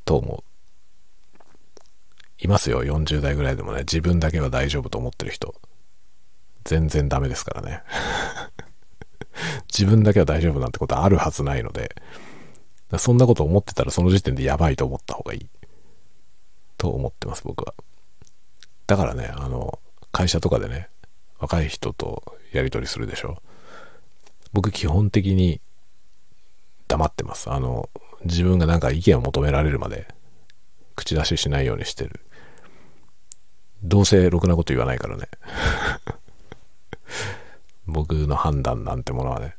[0.05, 0.43] と思う。
[2.39, 5.55] いますよ、40代ぐらいでもね、自分だけは大丈夫と思ってる人。
[6.63, 7.82] 全然ダメですからね。
[9.72, 11.96] 自分だけは大丈夫なんてことあるはずないので、
[12.98, 15.48] そんなこと思ってたらその時点でやばいと思った方がいい。
[16.78, 17.74] と思ってます、僕は。
[18.86, 19.80] だからね、あの、
[20.12, 20.90] 会社とかでね、
[21.40, 23.42] 若い人とやり取りするでしょ。
[24.54, 25.60] 僕基本的に
[26.88, 27.52] 黙ってます。
[27.52, 27.90] あの、
[28.24, 30.08] 自分がなんか意見を求められるまで
[30.96, 32.22] 口出ししないようにしてる。
[33.84, 35.28] どうせろくなこと言わないからね。
[37.88, 39.56] 僕の判断なんてものはね、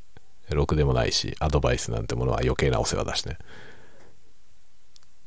[0.50, 3.38] ろくでもないし、アドバイスなんてものは余計なお世話だしね。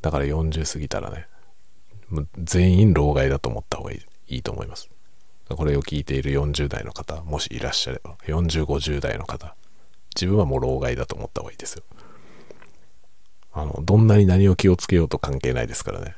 [0.02, 1.28] だから40過ぎたらね、
[2.38, 4.02] 全員老害だと思った方がいい
[4.36, 4.89] いいと思います。
[5.49, 9.56] これを聞いている40代の方、もしいらっしゃれば、40、50代の方、
[10.16, 11.84] 自分はもう老害だと思った方がいいですよ。
[13.52, 16.16] あの、どんなに何を気をつけようと関係ないですからね。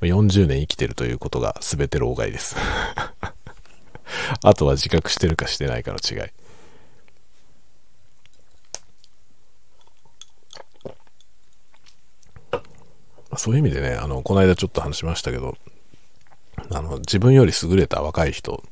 [0.00, 2.56] 40年生きてるということが全て老害です。
[4.42, 6.30] あとは自覚してるかしてないかの違い。
[13.36, 15.56] そういう意味でね、あの、この間ちょっと話しましたけど、
[16.70, 18.62] あの、自分より優れた若い人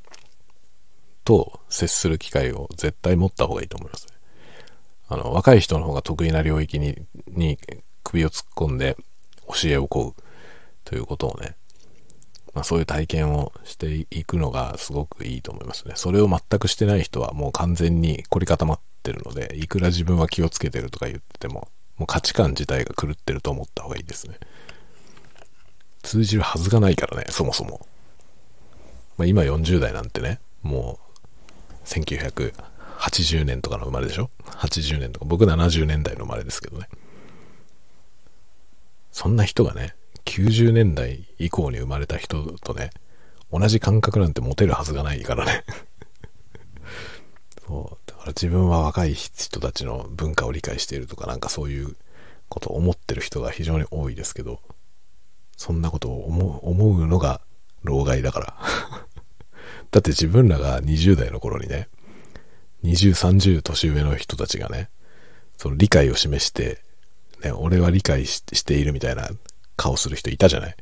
[1.24, 4.14] と接する機会を絶対持った方がいいと思いますね。
[5.08, 6.96] あの、若い人の方が得意な領域に、
[7.28, 7.58] に
[8.02, 8.96] 首を突っ込んで
[9.48, 10.14] 教えを請う
[10.84, 11.56] ということをね、
[12.54, 15.94] まあそういう体験をしていくのがすごくいいと思いますね。
[15.96, 24.38] それを全くしてない人はもう完全に凝り固まってるので、いくら自分は気をつけてるとか言ってても、もう価値観自体が狂ってると思った方がいいですね。
[26.02, 27.86] 通じるはずがないからね、そもそも。
[29.16, 30.98] まあ、今40代なんてね、も
[31.72, 36.88] う1980年とかの生まれでしょ ?80 年とか、僕70年代の生まれですけどね。
[39.12, 39.94] そんな人がね、
[40.24, 42.90] 90年代以降に生まれた人とね、
[43.52, 45.64] 同じ感覚なんて持てるはずがないからね。
[47.66, 48.10] そう。
[48.10, 51.96] だから自分は若い人たちの文化を理解しているとか、なんかそういう
[52.48, 54.60] ことを思ってる人が非常に多いですけど、
[55.56, 56.26] そんなことを
[56.62, 57.40] 思うのが
[57.82, 58.56] 老害だから
[59.90, 61.88] だって自分らが20代の頃にね、
[62.82, 64.90] 20、30年上の人たちがね、
[65.56, 66.82] その理解を示して、
[67.42, 69.30] ね、俺は理解しているみたいな
[69.76, 70.76] 顔する人いたじゃない？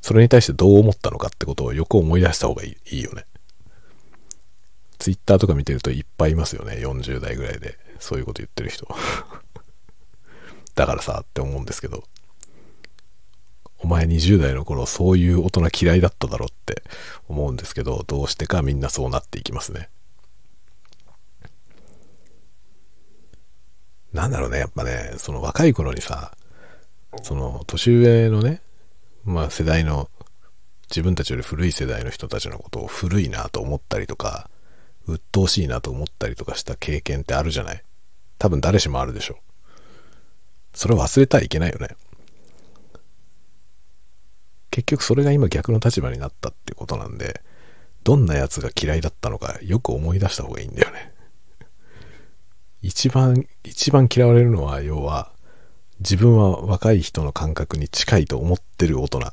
[0.00, 3.24] それに対してどう思ったのかってことをよく思い出した方がいいよね。
[4.98, 6.74] ツイッターとか見てるといっぱいいますよね。
[6.74, 7.78] 40代ぐらいで。
[8.00, 8.86] そういうこと言ってる人。
[10.74, 12.04] だからさ、って思うんですけど。
[13.80, 16.82] お前20代の頃そういう大人嫌いだっただろって
[17.28, 19.88] 思うんですけど、どうしてかみんなそうなっていきますね。
[24.12, 26.36] なんだろうね、やっぱね、その若い頃にさ、
[27.22, 28.62] その年上のね、
[29.24, 30.10] まあ世代の、
[30.90, 34.48] 自分たちより古い世代の人たちのことを古いなと思ったりとか、
[35.06, 37.82] 鬱陶しいなと思ったりとかした経験ってあるじゃない？
[38.38, 39.38] 多分誰しもあるでしょ。
[40.74, 41.88] それを忘れたらいけないよね。
[44.70, 47.42] 結局それが今逆の立場になったってことなんで、
[48.04, 51.12] どんなやつが嫌いだったのかよく思い出した方がいいんだよね。
[52.80, 55.32] 一番、一番嫌われるのは、要は、
[56.00, 59.32] 自分は若い人の感覚に近いと思ってる大人。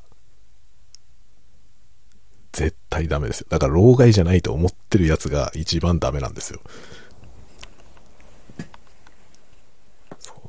[2.53, 3.47] 絶対ダメですよ。
[3.49, 6.61] だから、老害じゃないと思ってるやつが一番ダメなんですよ。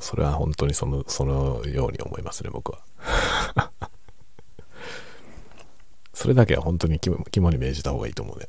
[0.00, 2.80] それは本当にその、そのように思いますね、僕は。
[6.14, 8.48] それだけは本当に肝に銘じた方がいいと思うね。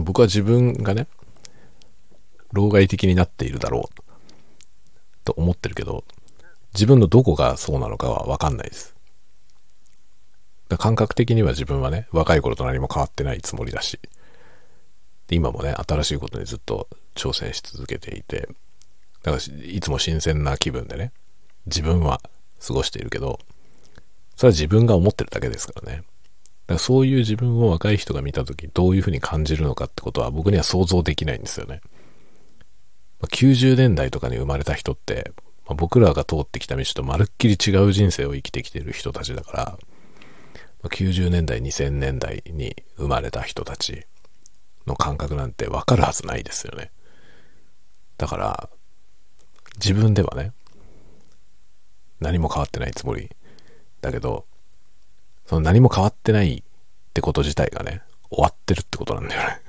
[0.00, 1.06] 僕は自分がね、
[2.54, 4.02] 老害的になっているだろう
[5.24, 6.04] と思ってるけど、
[6.72, 8.94] 自分のどこがそうなのかはわかんないです。
[10.78, 14.00] 感覚的には自分はね、若い頃と何も変わってないつもりだし、
[15.30, 18.48] 今もね、新しいことにずっと挑戦し続けていて、
[19.22, 21.12] だからいつも新鮮な気分でね、
[21.66, 22.20] 自分は
[22.66, 23.38] 過ごしているけど、
[24.36, 25.98] それは自分が思ってるだけですからね。
[25.98, 26.04] だか
[26.74, 31.80] らそういう自分を若い人が見た時どういうふうに感じるのかってことは僕には想像できないんですよね。
[33.26, 35.32] 90年代とかに生まれた人って、
[35.66, 39.78] まあ、僕らが通ってきた道とまるっきり違う人生を生きてきてる人たちだから、ま
[40.84, 44.06] あ、90年代、2000年代に生まれた人たち
[44.86, 46.90] の感覚なんてわかるはずないですよね。
[48.18, 48.68] だから、
[49.76, 50.52] 自分ではね、
[52.20, 53.30] 何も変わってないつもり
[54.00, 54.44] だけど、
[55.46, 56.62] その何も変わってないっ
[57.12, 59.63] てこと自体がね、終わってるってことなんだよね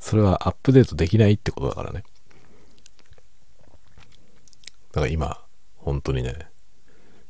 [0.00, 2.02] それはアップデートできないってことだからね。
[4.92, 5.38] だから今、
[5.76, 6.34] 本当にね、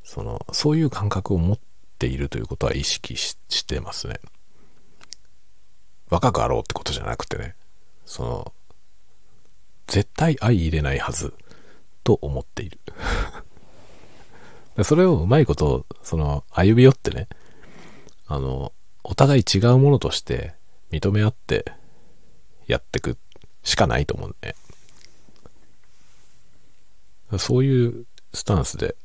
[0.04, 1.58] その、そういう感覚を持っ
[1.98, 3.34] ているということは意識し
[3.66, 4.20] てますね。
[6.08, 7.54] 若くあろうってことじゃなくてね、
[8.06, 8.52] その、
[9.86, 11.34] 絶対相入れないはず
[12.04, 12.78] と思っている。
[14.84, 17.28] それをうまいこと、その、歩み寄ってね、
[18.26, 20.54] あの、お互い違うものとして
[20.90, 21.72] 認め合って
[22.70, 23.18] やってく
[23.62, 24.54] しかないと思うんで、
[27.32, 28.96] ね、そういうスタンスで、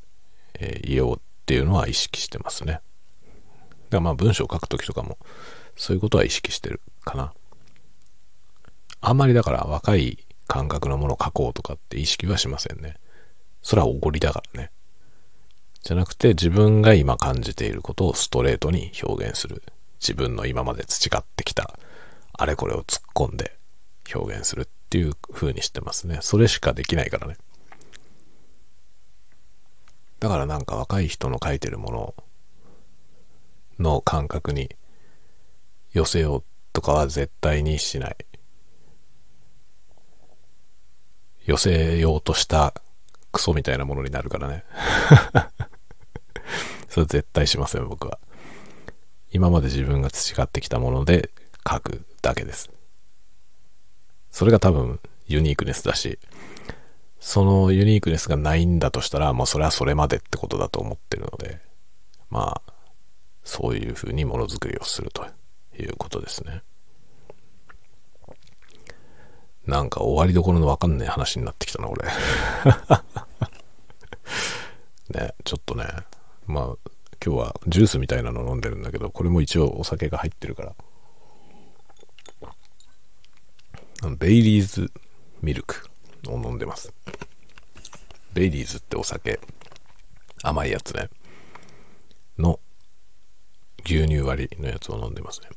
[0.54, 2.72] えー、言おうっていうのは意識してますね。
[2.72, 2.82] だか
[3.90, 5.18] らまあ文章を書くときとかも、
[5.76, 7.32] そういうことは意識してるかな。
[9.00, 12.96] あんまりだから若い感覚のものを書こうとかって意識はしませんね。
[13.62, 14.70] それはおごりだからね。
[15.82, 19.62] じゃなくて自分が今感じていることをストレートに表現する。
[20.00, 21.78] 自分の今まで培ってきた
[22.32, 23.55] あれこれを突っ込んで
[24.14, 26.18] 表現するっていう風にしてますね。
[26.22, 27.36] それしかできないからね。
[30.20, 32.14] だからなんか若い人の書いてるもの
[33.78, 34.74] の感覚に
[35.92, 38.16] 寄せようとかは絶対にしない。
[41.44, 42.74] 寄せようとした
[43.32, 44.64] クソみたいなものになるからね。
[46.88, 48.18] それ絶対しません、僕は。
[49.30, 51.30] 今まで自分が培ってきたもので
[51.68, 52.70] 書くだけです。
[54.36, 56.18] それが多分ユニークネスだし、
[57.18, 61.58] そのユニークネスがないんだとしたら、もうそれはそれまでってことだと思ってるので、
[62.28, 62.72] まあ、
[63.44, 65.24] そういうふうにものづくりをすると
[65.78, 66.60] いうことですね。
[69.64, 72.04] なんか終わりどころのわかんない話になってきたな、俺。
[75.18, 75.86] ね、ちょっとね、
[76.46, 76.64] まあ、
[77.24, 80.74] 今日はジュースみたいなの飲んでるんだけど、これも一応お酒が入ってるから。
[82.42, 82.54] あ
[83.78, 83.85] の
[84.18, 84.92] ベイリーズ
[85.42, 85.88] ミルク
[86.28, 86.92] を飲んでます。
[88.34, 89.40] ベイリーズってお酒、
[90.42, 91.08] 甘いやつね。
[92.38, 92.60] の
[93.84, 95.48] 牛乳割りのやつを飲んでますね。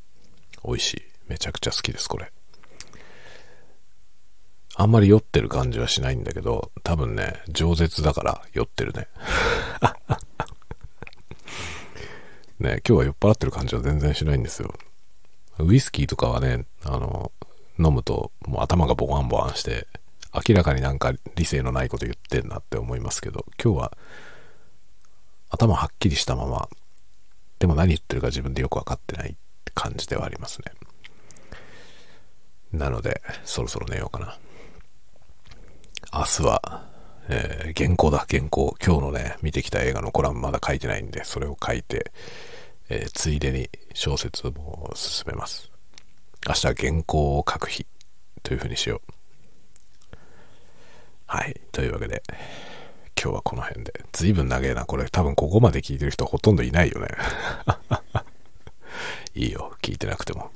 [0.64, 1.02] 美味しい。
[1.28, 2.32] めちゃくちゃ好きです、これ。
[4.76, 9.08] あんまり酔ってる感じはしないんだけど、多分ね、饒舌だから酔ってるね。
[12.60, 14.74] ね、今日は酔っ払ってる感じは全然しないんですよ。
[15.60, 17.32] ウイスキーとかはね、あの、
[17.80, 19.88] 飲むともう頭がボワンボワンして、
[20.48, 23.98] 明らかになんか理性のないこと言ってんなって思いますけど、今日は
[25.50, 26.70] 頭はっきりしたまま、
[27.58, 29.34] でも何言ってるか自分でよくわかってないっ
[29.66, 30.72] て感じではありますね。
[32.72, 34.38] なので、そろそろ寝ようかな。
[36.14, 36.88] 明日は、
[37.28, 38.76] えー、原稿だ、原稿。
[38.84, 42.12] 今日のね、見てきた映画のコラムまだ書いてないんで、それを書いて、
[42.90, 45.69] えー、ついでに小説も進めます。
[46.48, 47.86] 明日は原稿を書く日
[48.44, 50.18] というふうにしよう。
[51.28, 51.60] はい。
[51.72, 52.24] というわけで、
[53.22, 53.94] 今日はこの辺で。
[54.14, 54.86] ずいぶん長えな。
[54.86, 57.08] これ多分ここまで聞いてる人ほとんどいないよね。
[59.36, 59.76] いいよ。
[59.82, 60.52] 聞いてなくても。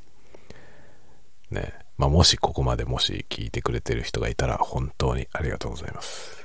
[1.51, 1.73] ね。
[1.97, 6.43] まあ、もしここまでもし聞いてくれてる人がいたら本当にありがとうございます。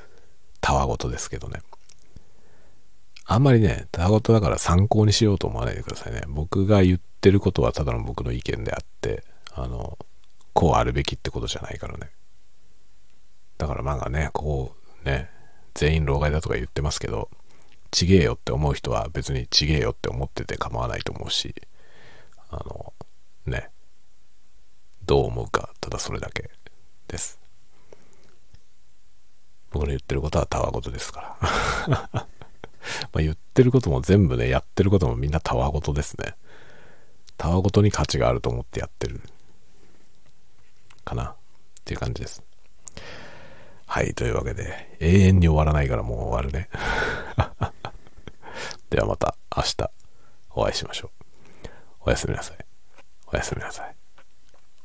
[0.61, 1.63] たわごとですけどね。
[3.31, 6.23] あんまりね、たわごとだから参考にしようと思わないでくださいね。
[6.29, 9.23] 僕が言ってることはただの僕の意見であって、
[9.53, 9.99] あの、
[10.55, 12.09] こうあるべきってことじゃないからね。
[13.59, 14.75] だからまあね、こ
[15.05, 15.29] うね、
[15.75, 17.29] 全員老害だとか言ってますけど、
[17.91, 21.55] ちげえよって思う人は別にちげえよって思ってて構わないと思うし、
[22.49, 22.95] あの、
[23.45, 23.69] ね、
[25.05, 26.49] どう思うか、ただそれだけ
[27.09, 27.39] です。
[29.71, 31.37] 僕の言ってることはたわごとですか
[32.11, 32.27] ら
[33.13, 36.35] まあ言ってることも全部ね、やってることもみんなたわごとですね。
[37.37, 39.21] たわごとに価値があると思ってやってる。
[41.05, 41.25] かな。
[41.25, 41.35] っ
[41.85, 42.43] ていう感じです。
[43.87, 46.69] はい、というわけで、永遠に終わらないからもう終わるね。
[48.91, 49.91] ではまた明日
[50.51, 51.11] お会いしましょ
[51.65, 51.69] う。
[52.01, 52.59] おやすみなさい。
[53.33, 53.95] おやすみなさい。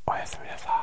[0.08, 0.83] おやすみなさい。